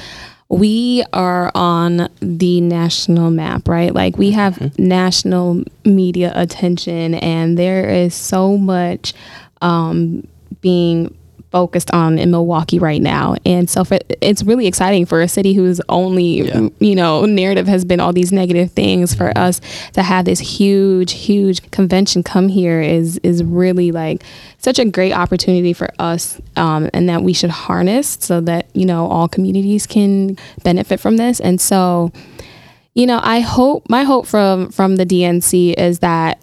we 0.50 1.04
are 1.14 1.52
on 1.56 2.10
the 2.20 2.62
national 2.62 3.32
map, 3.32 3.68
right? 3.68 3.94
Like 3.94 4.18
we 4.18 4.32
have 4.32 4.78
national 4.80 5.64
media 5.84 6.32
attention 6.36 7.16
and 7.16 7.58
there 7.58 7.90
is 7.90 8.14
so 8.14 8.58
much 8.58 9.14
um, 9.62 10.28
being 10.62 11.16
focused 11.56 11.90
on 11.92 12.20
in 12.20 12.32
Milwaukee 12.32 12.80
right 12.80 13.02
now. 13.02 13.38
And 13.46 13.70
so 13.70 13.86
for, 13.86 13.98
it's 14.20 14.44
really 14.44 14.68
exciting 14.68 15.06
for 15.06 15.22
a 15.22 15.28
city 15.30 15.54
whose 15.54 15.80
only, 15.88 16.42
Yeah. 16.42 16.68
you 16.82 16.96
know, 16.96 17.24
narrative 17.26 17.66
has 17.66 17.86
been 17.86 18.02
all 18.02 18.12
these 18.12 18.34
negative 18.34 18.74
things 18.74 19.16
for 19.16 19.32
us 19.38 19.62
to 19.94 20.04
have 20.04 20.26
this 20.26 20.42
huge, 20.42 21.14
huge 21.14 21.72
convention 21.72 22.24
come 22.24 22.50
here 22.50 22.82
is, 22.82 23.20
is 23.24 23.42
really 23.42 23.94
like 23.94 24.22
such 24.58 24.80
a 24.80 24.84
great 24.84 25.14
opportunity 25.14 25.72
for 25.72 25.88
us 25.98 26.42
um, 26.58 26.90
and 26.94 27.08
that 27.08 27.24
we 27.24 27.32
should 27.32 27.52
harness 27.52 28.18
so 28.20 28.42
that, 28.42 28.68
you 28.74 28.86
know, 28.86 29.08
all 29.08 29.30
communities 29.30 29.88
can 29.88 30.38
benefit 30.66 31.00
from 31.00 31.16
this. 31.16 31.40
And 31.40 31.62
so, 31.62 32.12
you 32.96 33.06
know, 33.06 33.22
I 33.24 33.40
hope 33.40 33.90
my 33.90 34.04
hope 34.04 34.26
from 34.28 34.72
from 34.72 34.98
the 34.98 35.06
DNC 35.06 35.74
is 35.78 36.00
that 36.00 36.42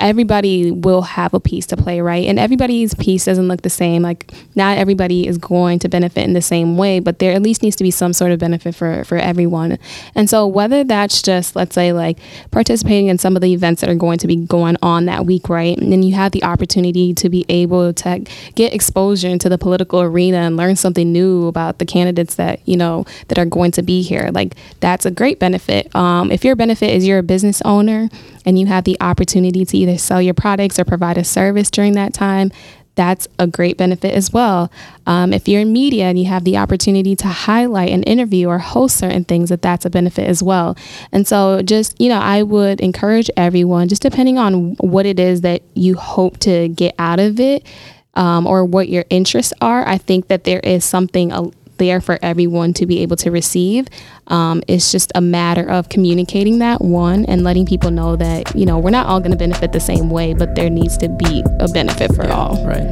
everybody 0.00 0.70
will 0.70 1.02
have 1.02 1.34
a 1.34 1.40
piece 1.40 1.66
to 1.66 1.76
play, 1.76 2.00
right? 2.00 2.26
And 2.26 2.38
everybody's 2.38 2.94
piece 2.94 3.24
doesn't 3.24 3.48
look 3.48 3.62
the 3.62 3.70
same. 3.70 4.00
Like 4.02 4.32
not 4.54 4.78
everybody 4.78 5.26
is 5.26 5.38
going 5.38 5.80
to 5.80 5.88
benefit 5.88 6.22
in 6.22 6.34
the 6.34 6.42
same 6.42 6.76
way, 6.76 7.00
but 7.00 7.18
there 7.18 7.32
at 7.32 7.42
least 7.42 7.64
needs 7.64 7.74
to 7.76 7.84
be 7.84 7.90
some 7.90 8.12
sort 8.12 8.30
of 8.30 8.38
benefit 8.38 8.76
for 8.76 9.02
for 9.02 9.16
everyone. 9.16 9.76
And 10.14 10.30
so 10.30 10.46
whether 10.46 10.84
that's 10.84 11.20
just 11.20 11.56
let's 11.56 11.74
say 11.74 11.92
like 11.92 12.18
participating 12.52 13.08
in 13.08 13.18
some 13.18 13.34
of 13.34 13.42
the 13.42 13.52
events 13.52 13.80
that 13.80 13.90
are 13.90 13.96
going 13.96 14.18
to 14.18 14.28
be 14.28 14.36
going 14.36 14.76
on 14.82 15.06
that 15.06 15.26
week, 15.26 15.48
right? 15.48 15.76
And 15.76 15.90
then 15.90 16.04
you 16.04 16.14
have 16.14 16.30
the 16.30 16.44
opportunity 16.44 17.12
to 17.14 17.28
be 17.28 17.44
able 17.48 17.92
to 17.92 18.24
get 18.54 18.72
exposure 18.72 19.28
into 19.28 19.48
the 19.48 19.58
political 19.58 20.00
arena 20.00 20.38
and 20.38 20.56
learn 20.56 20.76
something 20.76 21.12
new 21.12 21.48
about 21.48 21.78
the 21.80 21.86
candidates 21.86 22.36
that, 22.36 22.60
you 22.68 22.76
know, 22.76 23.04
that 23.28 23.38
are 23.38 23.44
going 23.44 23.72
to 23.72 23.82
be 23.82 24.02
here. 24.02 24.30
Like 24.32 24.54
that's 24.78 25.04
a 25.06 25.10
great 25.10 25.40
benefit. 25.40 25.92
Um, 25.96 26.30
if 26.30 26.44
your 26.44 26.54
benefit 26.54 26.90
is 26.90 27.04
you're 27.04 27.18
a 27.18 27.22
business 27.24 27.60
owner 27.62 28.08
and 28.48 28.58
you 28.58 28.64
have 28.64 28.84
the 28.84 28.96
opportunity 29.02 29.62
to 29.66 29.76
either 29.76 29.98
sell 29.98 30.22
your 30.22 30.32
products 30.32 30.78
or 30.78 30.84
provide 30.86 31.18
a 31.18 31.22
service 31.22 31.70
during 31.70 31.92
that 31.92 32.14
time, 32.14 32.50
that's 32.94 33.28
a 33.38 33.46
great 33.46 33.76
benefit 33.76 34.14
as 34.14 34.32
well. 34.32 34.72
Um, 35.06 35.34
if 35.34 35.46
you're 35.46 35.60
in 35.60 35.70
media 35.70 36.04
and 36.04 36.18
you 36.18 36.24
have 36.24 36.44
the 36.44 36.56
opportunity 36.56 37.14
to 37.16 37.28
highlight 37.28 37.90
an 37.90 38.04
interview 38.04 38.48
or 38.48 38.58
host 38.58 38.96
certain 38.96 39.24
things, 39.24 39.50
that 39.50 39.60
that's 39.60 39.84
a 39.84 39.90
benefit 39.90 40.26
as 40.26 40.42
well. 40.42 40.78
And 41.12 41.28
so, 41.28 41.60
just 41.60 42.00
you 42.00 42.08
know, 42.08 42.18
I 42.18 42.42
would 42.42 42.80
encourage 42.80 43.30
everyone, 43.36 43.86
just 43.86 44.00
depending 44.00 44.38
on 44.38 44.76
what 44.76 45.04
it 45.04 45.20
is 45.20 45.42
that 45.42 45.60
you 45.74 45.94
hope 45.96 46.38
to 46.38 46.68
get 46.68 46.94
out 46.98 47.20
of 47.20 47.38
it, 47.38 47.66
um, 48.14 48.46
or 48.46 48.64
what 48.64 48.88
your 48.88 49.04
interests 49.10 49.52
are. 49.60 49.86
I 49.86 49.98
think 49.98 50.28
that 50.28 50.44
there 50.44 50.60
is 50.60 50.86
something 50.86 51.32
there 51.78 52.00
for 52.00 52.18
everyone 52.22 52.72
to 52.74 52.86
be 52.86 53.00
able 53.00 53.16
to 53.16 53.30
receive. 53.30 53.88
Um, 54.26 54.62
it's 54.68 54.92
just 54.92 55.10
a 55.14 55.20
matter 55.20 55.68
of 55.68 55.88
communicating 55.88 56.58
that 56.58 56.80
one 56.80 57.24
and 57.26 57.42
letting 57.42 57.66
people 57.66 57.90
know 57.90 58.16
that 58.16 58.54
you 58.54 58.66
know 58.66 58.78
we're 58.78 58.90
not 58.90 59.06
all 59.06 59.20
going 59.20 59.32
to 59.32 59.38
benefit 59.38 59.72
the 59.72 59.80
same 59.80 60.10
way, 60.10 60.34
but 60.34 60.54
there 60.54 60.70
needs 60.70 60.96
to 60.98 61.08
be 61.08 61.42
a 61.60 61.68
benefit 61.68 62.14
for 62.14 62.28
all. 62.30 62.64
Right. 62.66 62.86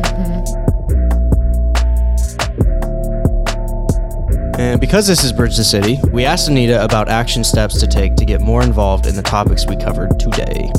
And 4.59 4.81
because 4.81 5.07
this 5.07 5.22
is 5.22 5.35
Bridge 5.35 5.59
the 5.59 5.64
City, 5.64 5.99
we 6.12 6.25
asked 6.25 6.49
Anita 6.49 6.83
about 6.83 7.11
action 7.11 7.44
steps 7.44 7.79
to 7.79 7.87
take 7.87 8.16
to 8.16 8.25
get 8.25 8.40
more 8.40 8.62
involved 8.62 9.07
in 9.07 9.14
the 9.14 9.22
topics 9.22 9.66
we 9.66 9.77
covered 9.77 10.18
today. 10.18 10.72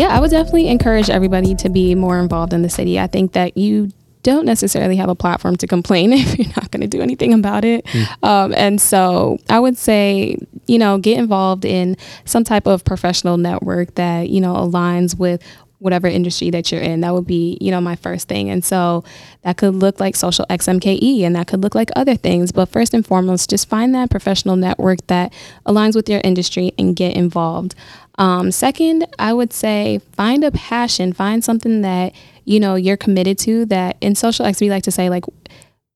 Yeah, 0.00 0.16
I 0.16 0.20
would 0.20 0.30
definitely 0.30 0.68
encourage 0.68 1.10
everybody 1.10 1.54
to 1.56 1.68
be 1.68 1.94
more 1.94 2.18
involved 2.18 2.54
in 2.54 2.62
the 2.62 2.70
city. 2.70 2.98
I 2.98 3.06
think 3.06 3.32
that 3.32 3.58
you 3.58 3.90
don't 4.22 4.46
necessarily 4.46 4.96
have 4.96 5.10
a 5.10 5.14
platform 5.14 5.56
to 5.56 5.66
complain 5.66 6.12
if 6.14 6.38
you're 6.38 6.48
not 6.56 6.70
going 6.70 6.80
to 6.80 6.86
do 6.86 7.02
anything 7.02 7.34
about 7.34 7.66
it. 7.66 7.86
Um, 8.22 8.54
and 8.56 8.80
so 8.80 9.36
I 9.50 9.60
would 9.60 9.76
say, 9.76 10.38
you 10.66 10.78
know, 10.78 10.96
get 10.96 11.18
involved 11.18 11.66
in 11.66 11.98
some 12.24 12.44
type 12.44 12.66
of 12.66 12.82
professional 12.82 13.36
network 13.36 13.96
that, 13.96 14.30
you 14.30 14.40
know, 14.40 14.54
aligns 14.54 15.18
with 15.18 15.42
whatever 15.80 16.06
industry 16.06 16.50
that 16.50 16.70
you're 16.70 16.80
in. 16.80 17.00
That 17.00 17.12
would 17.14 17.26
be, 17.26 17.58
you 17.60 17.70
know, 17.70 17.80
my 17.80 17.96
first 17.96 18.28
thing. 18.28 18.50
And 18.50 18.64
so 18.64 19.02
that 19.42 19.56
could 19.56 19.74
look 19.74 19.98
like 19.98 20.14
social 20.14 20.46
XMKE 20.48 21.22
and 21.22 21.34
that 21.34 21.48
could 21.48 21.62
look 21.62 21.74
like 21.74 21.90
other 21.96 22.14
things. 22.14 22.52
But 22.52 22.66
first 22.66 22.94
and 22.94 23.04
foremost, 23.04 23.50
just 23.50 23.68
find 23.68 23.94
that 23.94 24.10
professional 24.10 24.56
network 24.56 25.06
that 25.08 25.32
aligns 25.66 25.96
with 25.96 26.08
your 26.08 26.20
industry 26.22 26.72
and 26.78 26.94
get 26.94 27.16
involved. 27.16 27.74
Um, 28.18 28.52
second, 28.52 29.06
I 29.18 29.32
would 29.32 29.52
say 29.52 30.00
find 30.12 30.44
a 30.44 30.50
passion, 30.50 31.14
find 31.14 31.42
something 31.42 31.80
that, 31.80 32.12
you 32.44 32.60
know, 32.60 32.74
you're 32.74 32.98
committed 32.98 33.38
to 33.40 33.64
that 33.66 33.96
in 34.02 34.14
social 34.14 34.44
X, 34.44 34.60
we 34.60 34.68
like 34.68 34.82
to 34.84 34.90
say 34.90 35.08
like, 35.08 35.24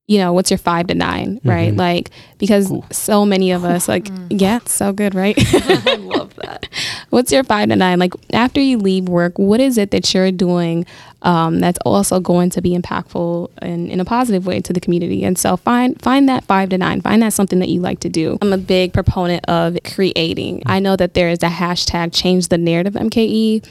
you 0.06 0.18
know, 0.18 0.32
what's 0.34 0.50
your 0.50 0.58
five 0.58 0.86
to 0.88 0.94
9 0.94 1.40
right? 1.44 1.72
Mhm. 1.72 1.78
Like, 1.78 2.10
because 2.38 2.70
so 2.90 3.24
many 3.24 3.52
of 3.52 3.64
us, 3.64 3.88
like, 3.88 4.08
yeah, 4.28 4.56
it's 4.56 4.74
so 4.74 4.92
good, 4.92 5.14
right? 5.14 5.34
I 5.86 5.94
love 6.00 6.34
that. 6.36 6.68
What's 7.10 7.32
your 7.32 7.44
five 7.44 7.68
to 7.68 7.76
nine? 7.76 7.98
Like 7.98 8.12
after 8.32 8.60
you 8.60 8.76
leave 8.76 9.08
work, 9.08 9.38
what 9.38 9.60
is 9.60 9.78
it 9.78 9.92
that 9.92 10.12
you're 10.12 10.32
doing 10.32 10.84
um, 11.22 11.60
that's 11.60 11.78
also 11.86 12.20
going 12.20 12.50
to 12.50 12.60
be 12.60 12.76
impactful 12.76 13.50
and 13.58 13.88
in 13.88 14.00
a 14.00 14.04
positive 14.04 14.46
way 14.46 14.60
to 14.60 14.72
the 14.72 14.80
community? 14.80 15.24
And 15.24 15.38
so 15.38 15.56
find 15.56 16.00
find 16.02 16.28
that 16.28 16.44
five 16.44 16.70
to 16.70 16.78
nine. 16.78 17.00
Find 17.00 17.22
that 17.22 17.32
something 17.32 17.60
that 17.60 17.68
you 17.68 17.80
like 17.80 18.00
to 18.00 18.08
do. 18.08 18.36
I'm 18.42 18.52
a 18.52 18.58
big 18.58 18.92
proponent 18.92 19.44
of 19.48 19.78
creating. 19.84 20.64
I 20.66 20.80
know 20.80 20.96
that 20.96 21.14
there 21.14 21.28
is 21.28 21.42
a 21.42 21.48
hashtag 21.48 22.10
change 22.12 22.48
the 22.48 22.58
narrative 22.58 22.94
MKE. 22.94 23.64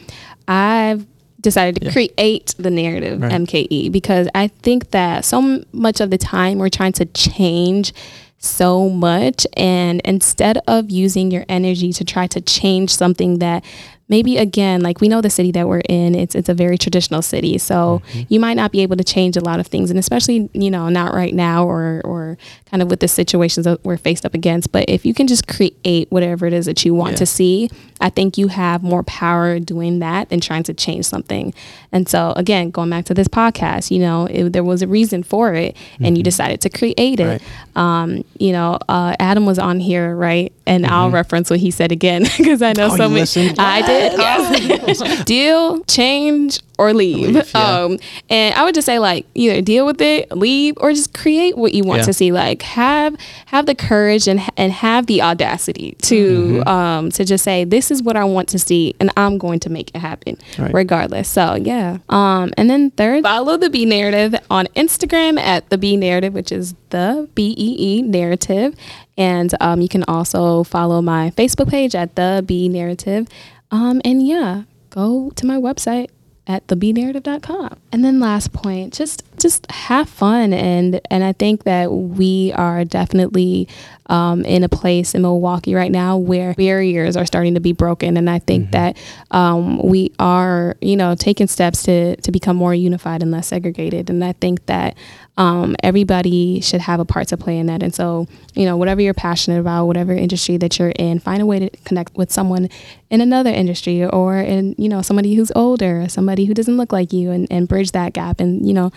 I've 0.48 1.06
decided 1.44 1.76
to 1.80 1.86
Yeah. 1.86 1.92
create 1.92 2.56
the 2.58 2.72
narrative 2.72 3.22
Right. 3.22 3.32
MKE 3.32 3.90
because 3.92 4.28
I 4.34 4.48
think 4.64 4.90
that 4.92 5.24
so 5.26 5.38
m- 5.40 5.64
much 5.72 6.02
of 6.02 6.10
the 6.10 6.18
time 6.18 6.58
we're 6.58 6.70
trying 6.70 6.94
to 6.94 7.06
change 7.06 7.94
so 8.40 8.90
much 8.90 9.46
and 9.56 10.02
instead 10.04 10.58
of 10.68 10.90
using 10.92 11.32
your 11.32 11.46
energy 11.48 11.94
to 11.94 12.04
try 12.04 12.28
to 12.28 12.42
change 12.42 12.90
something 12.94 13.40
that 13.40 13.64
maybe 14.10 14.38
again 14.38 14.82
like 14.82 15.00
we 15.02 15.08
know 15.08 15.22
the 15.22 15.30
city 15.30 15.52
that 15.52 15.68
we're 15.68 15.82
in 15.90 16.14
it's 16.14 16.36
it's 16.36 16.50
a 16.50 16.54
very 16.54 16.78
traditional 16.78 17.22
city 17.22 17.58
so 17.58 18.02
you 18.28 18.40
might 18.40 18.56
not 18.56 18.72
be 18.72 18.82
able 18.82 18.96
to 18.98 19.04
change 19.04 19.38
a 19.38 19.40
lot 19.42 19.60
of 19.60 19.68
things 19.68 19.90
and 19.90 19.98
especially 19.98 20.50
you 20.54 20.70
know 20.70 20.90
not 20.90 21.14
right 21.14 21.34
now 21.34 21.66
or 21.66 22.02
or 22.04 22.38
kind 22.70 22.84
of 22.84 22.90
with 22.90 23.00
the 23.00 23.08
situations 23.08 23.64
that 23.66 23.84
we're 23.86 23.98
faced 23.98 24.26
up 24.26 24.34
against 24.34 24.72
but 24.72 24.84
if 24.90 25.06
you 25.06 25.14
can 25.14 25.26
just 25.26 25.48
create 25.48 26.06
whatever 26.12 26.46
it 26.46 26.54
is 26.54 26.66
that 26.66 26.84
you 26.84 26.94
want 26.94 27.12
Yeah. 27.14 27.18
to 27.20 27.26
see 27.26 27.70
i 28.02 28.10
think 28.10 28.38
you 28.38 28.50
have 28.50 28.84
more 28.84 29.04
power 29.04 29.58
doing 29.60 30.00
that 30.00 30.30
than 30.30 30.42
trying 30.42 30.64
to 30.64 30.74
change 30.74 31.06
something 31.06 31.54
and 31.92 32.08
so 32.10 32.34
again 32.36 32.72
going 32.72 32.90
back 32.90 33.06
to 33.06 33.14
this 33.14 33.30
podcast 33.30 33.90
you 33.90 34.00
know 34.00 34.26
it, 34.26 34.52
there 34.52 34.64
was 34.66 34.82
a 34.82 34.88
reason 34.88 35.24
for 35.24 35.54
it 35.54 35.78
and 36.02 36.18
you 36.18 36.24
decided 36.24 36.60
to 36.62 36.70
create 36.70 37.20
it 37.22 37.42
um, 37.76 38.24
you 38.38 38.52
know, 38.52 38.78
uh, 38.88 39.16
Adam 39.20 39.48
was 39.48 39.58
on 39.58 39.80
here, 39.80 40.16
right? 40.16 40.54
And 40.68 40.86
I'll 40.86 41.10
reference 41.10 41.50
what 41.50 41.60
he 41.60 41.72
said 41.72 41.92
again 41.92 42.22
because 42.38 42.62
I 42.62 42.74
know 42.74 42.90
Oh, 42.92 42.98
so 42.98 43.10
many. 43.10 43.22
I 43.58 43.82
it. 43.94 44.14
Yes. 44.14 45.24
deal, 45.26 45.84
change, 45.86 46.60
or 46.80 46.94
leave. 46.94 47.36
Leave, 47.36 47.52
yeah. 47.54 47.62
Um, 47.84 48.00
and 48.30 48.54
I 48.56 48.64
would 48.64 48.74
just 48.76 48.86
say 48.86 49.00
like 49.00 49.26
either 49.36 49.62
deal 49.62 49.86
with 49.86 50.02
it, 50.02 50.32
leave, 50.32 50.74
or 50.78 50.92
just 50.92 51.14
create 51.14 51.58
what 51.58 51.74
you 51.74 51.84
want 51.84 52.00
Yeah. 52.00 52.06
to 52.06 52.14
see. 52.14 52.32
Like 52.32 52.62
have 52.64 53.16
have 53.48 53.66
the 53.66 53.76
courage 53.76 54.28
and 54.28 54.42
and 54.58 54.72
have 54.72 55.06
the 55.06 55.22
audacity 55.22 55.96
to 56.04 56.24
Mm-hmm. 56.64 56.68
um 56.68 57.10
to 57.12 57.24
just 57.26 57.44
say 57.44 57.64
this 57.64 57.92
is 57.92 58.02
what 58.02 58.16
I 58.18 58.24
want 58.24 58.50
to 58.50 58.60
see, 58.60 58.96
and 59.00 59.12
I'm 59.18 59.38
going 59.38 59.60
to 59.62 59.70
make 59.70 59.92
it 59.94 60.00
happen 60.00 60.38
Right. 60.58 60.74
regardless. 60.74 61.30
So 61.30 61.56
yeah. 61.56 61.98
Um, 62.10 62.52
and 62.58 62.70
then 62.70 62.92
third, 62.92 63.24
follow 63.24 63.58
the 63.58 63.70
B 63.70 63.86
narrative 63.86 64.36
on 64.50 64.66
Instagram 64.76 65.40
at 65.40 65.70
the 65.70 65.78
B 65.78 65.96
narrative, 65.98 66.34
which 66.34 66.52
is 66.52 66.74
the 66.90 67.28
B 67.36 67.54
E 67.58 67.76
E 67.98 68.02
narrative, 68.02 68.76
and 69.18 69.54
um, 69.62 69.82
you 69.82 69.88
can 69.90 70.04
also 70.08 70.64
follow 70.64 71.02
my 71.02 71.32
Facebook 71.32 71.70
page 71.70 71.94
at 71.96 72.16
the 72.16 72.44
B 72.46 72.68
narrative. 72.70 73.28
Um, 73.74 74.02
and 74.06 74.26
yeah, 74.26 74.64
go 74.92 75.32
to 75.32 75.46
my 75.48 75.58
website 75.58 76.12
at 76.46 76.68
thebnarrative.com. 76.68 77.80
And 77.94 78.04
then 78.04 78.20
last 78.20 78.52
point, 78.52 78.92
just 78.92 79.24
just 79.40 79.70
have 79.72 80.10
fun. 80.10 80.52
And 80.52 81.00
and 81.12 81.24
I 81.24 81.32
think 81.32 81.64
that 81.66 81.92
we 81.92 82.52
are 82.54 82.84
definitely 82.84 83.68
um, 84.08 84.44
in 84.46 84.64
a 84.64 84.70
place 84.70 85.14
in 85.14 85.22
Milwaukee 85.22 85.76
right 85.76 85.92
now 85.92 86.18
where 86.18 86.54
barriers 86.56 87.16
are 87.16 87.26
starting 87.26 87.54
to 87.54 87.60
be 87.60 87.72
broken. 87.72 88.18
And 88.18 88.30
I 88.30 88.40
think 88.40 88.72
that 88.72 88.98
um, 89.32 89.78
we 89.82 90.12
are, 90.18 90.76
you 90.82 90.96
know, 90.96 91.14
taking 91.14 91.48
steps 91.48 91.84
to 91.84 92.16
to 92.16 92.32
become 92.32 92.56
more 92.56 92.74
unified 92.74 93.22
and 93.22 93.30
less 93.30 93.48
segregated. 93.48 94.10
And 94.10 94.24
I 94.24 94.34
think 94.34 94.66
that 94.66 94.98
um, 95.38 95.76
everybody 95.82 96.62
should 96.62 96.82
have 96.82 97.00
a 97.00 97.06
part 97.06 97.28
to 97.30 97.38
play 97.38 97.58
in 97.58 97.66
that. 97.66 97.82
And 97.82 97.94
so, 97.94 98.28
you 98.54 98.66
know, 98.66 98.78
whatever 98.78 99.02
you're 99.02 99.16
passionate 99.16 99.60
about, 99.60 99.86
whatever 99.86 100.14
industry 100.14 100.58
that 100.58 100.78
you're 100.78 100.94
in, 100.96 101.20
find 101.20 101.42
a 101.42 101.46
way 101.46 101.60
to 101.60 101.70
connect 101.86 102.16
with 102.16 102.32
someone 102.32 102.70
in 103.10 103.20
another 103.20 103.50
industry 103.50 104.06
or 104.06 104.38
in, 104.38 104.76
you 104.78 104.88
know, 104.88 105.02
somebody 105.02 105.34
who's 105.34 105.52
older, 105.56 106.08
somebody 106.08 106.46
who 106.46 106.54
doesn't 106.54 106.78
look 106.78 106.92
like 106.92 107.12
you 107.12 107.32
and, 107.32 107.48
and 107.50 107.68
bridge 107.68 107.83
that 107.92 108.14
gap 108.14 108.40
and, 108.40 108.66
you 108.68 108.74
know, 108.74 108.92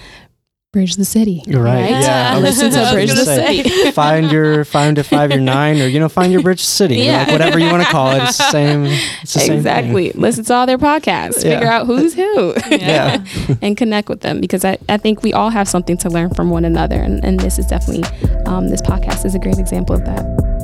bridge 0.73 0.97
the 0.97 1.05
city. 1.07 1.43
You're 1.47 1.63
right. 1.63 1.91
Right? 1.91 2.03
Yeah. 2.03 2.35
I 2.35 2.39
Listen 2.39 2.71
to 2.71 2.91
Bridge 2.93 3.09
the 3.11 3.25
say, 3.25 3.63
City. 3.63 3.91
Find 3.93 4.31
your 4.31 4.63
find 4.67 4.99
a 4.99 5.05
five 5.05 5.31
your 5.31 5.41
nine, 5.41 5.81
or 5.81 5.87
you 5.87 5.99
know, 5.99 6.09
find 6.11 6.31
your 6.31 6.43
bridge 6.43 6.63
city. 6.63 6.97
Yeah. 6.97 7.21
Like 7.23 7.29
whatever 7.29 7.59
you 7.59 7.71
want 7.71 7.83
to 7.83 7.89
call 7.89 8.11
it. 8.11 8.23
It's 8.25 8.37
the 8.37 8.51
same. 8.51 8.85
It's 8.85 9.33
the 9.33 9.39
same 9.41 9.49
thing. 9.49 9.57
exactly. 9.57 10.13
Listen 10.13 10.45
to 10.45 10.55
all 10.55 10.67
their 10.67 10.77
podcasts, 10.77 11.43
Yeah. 11.43 11.55
figure 11.55 11.69
out 11.69 11.87
who's 11.87 12.13
who. 12.15 12.55
Yeah. 12.71 13.25
and 13.63 13.75
connect 13.75 14.11
with 14.11 14.21
them 14.21 14.39
because 14.41 14.67
I, 14.67 14.77
I 14.89 14.99
think 14.99 15.23
we 15.23 15.33
all 15.33 15.49
have 15.49 15.67
something 15.67 15.97
to 15.99 16.11
learn 16.11 16.35
from 16.35 16.51
one 16.51 16.67
another. 16.67 16.97
And, 16.97 17.25
and 17.25 17.41
this 17.41 17.59
is 17.59 17.65
definitely, 17.67 18.05
um, 18.45 18.69
this 18.69 18.83
podcast 18.83 19.25
is 19.25 19.35
a 19.35 19.39
great 19.39 19.59
example 19.59 19.95
of 19.95 20.05
that. 20.05 20.56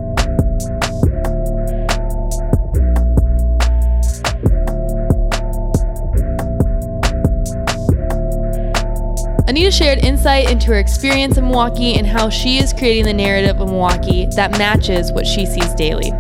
Anita 9.63 9.77
shared 9.77 10.05
insight 10.05 10.51
into 10.51 10.73
her 10.73 10.79
experience 10.81 11.39
in 11.39 11.45
Milwaukee 11.45 11.95
and 11.95 12.05
how 12.05 12.29
she 12.29 12.59
is 12.59 12.73
creating 12.73 13.05
the 13.05 13.13
narrative 13.13 13.61
of 13.61 13.69
Milwaukee 13.69 14.27
that 14.35 14.59
matches 14.59 15.13
what 15.13 15.25
she 15.25 15.47
sees 15.47 15.73
daily. 15.75 16.11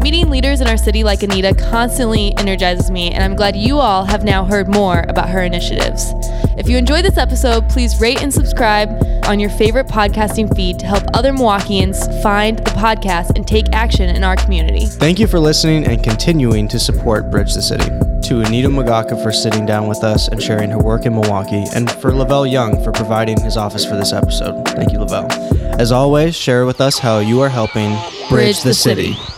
Meeting 0.00 0.30
leaders 0.30 0.62
in 0.62 0.66
our 0.66 0.78
city 0.78 1.04
like 1.04 1.22
Anita 1.22 1.52
constantly 1.52 2.34
energizes 2.38 2.90
me, 2.90 3.10
and 3.10 3.22
I'm 3.22 3.36
glad 3.36 3.54
you 3.54 3.76
all 3.76 4.06
have 4.06 4.24
now 4.24 4.46
heard 4.46 4.66
more 4.66 5.04
about 5.10 5.28
her 5.28 5.42
initiatives. 5.42 6.14
If 6.56 6.70
you 6.70 6.78
enjoyed 6.78 7.04
this 7.04 7.18
episode, 7.18 7.68
please 7.68 8.00
rate 8.00 8.22
and 8.22 8.32
subscribe 8.32 8.88
on 9.26 9.38
your 9.40 9.50
favorite 9.50 9.88
podcasting 9.88 10.56
feed 10.56 10.78
to 10.78 10.86
help 10.86 11.02
other 11.12 11.32
Milwaukeeans 11.32 12.22
find 12.22 12.58
the 12.60 12.70
podcast 12.70 13.36
and 13.36 13.46
take 13.46 13.66
action 13.74 14.08
in 14.08 14.24
our 14.24 14.36
community. 14.36 14.86
Thank 14.86 15.18
you 15.18 15.26
for 15.26 15.38
listening 15.38 15.86
and 15.86 16.02
continuing 16.02 16.66
to 16.68 16.78
support 16.78 17.30
Bridge 17.30 17.52
the 17.52 17.60
City. 17.60 18.05
To 18.22 18.40
Anita 18.40 18.68
Magaka 18.68 19.22
for 19.22 19.30
sitting 19.30 19.66
down 19.66 19.86
with 19.86 20.02
us 20.02 20.26
and 20.26 20.42
sharing 20.42 20.70
her 20.70 20.78
work 20.78 21.06
in 21.06 21.14
Milwaukee, 21.14 21.64
and 21.74 21.88
for 21.88 22.12
Lavelle 22.12 22.44
Young 22.46 22.82
for 22.82 22.90
providing 22.90 23.40
his 23.40 23.56
office 23.56 23.84
for 23.84 23.94
this 23.96 24.12
episode. 24.12 24.66
Thank 24.70 24.92
you, 24.92 24.98
Lavelle. 24.98 25.30
As 25.80 25.92
always, 25.92 26.34
share 26.34 26.66
with 26.66 26.80
us 26.80 26.98
how 26.98 27.20
you 27.20 27.40
are 27.42 27.48
helping 27.48 27.90
Bridge, 28.28 28.28
Bridge 28.28 28.62
the, 28.62 28.68
the 28.70 28.74
city. 28.74 29.12
city. 29.14 29.35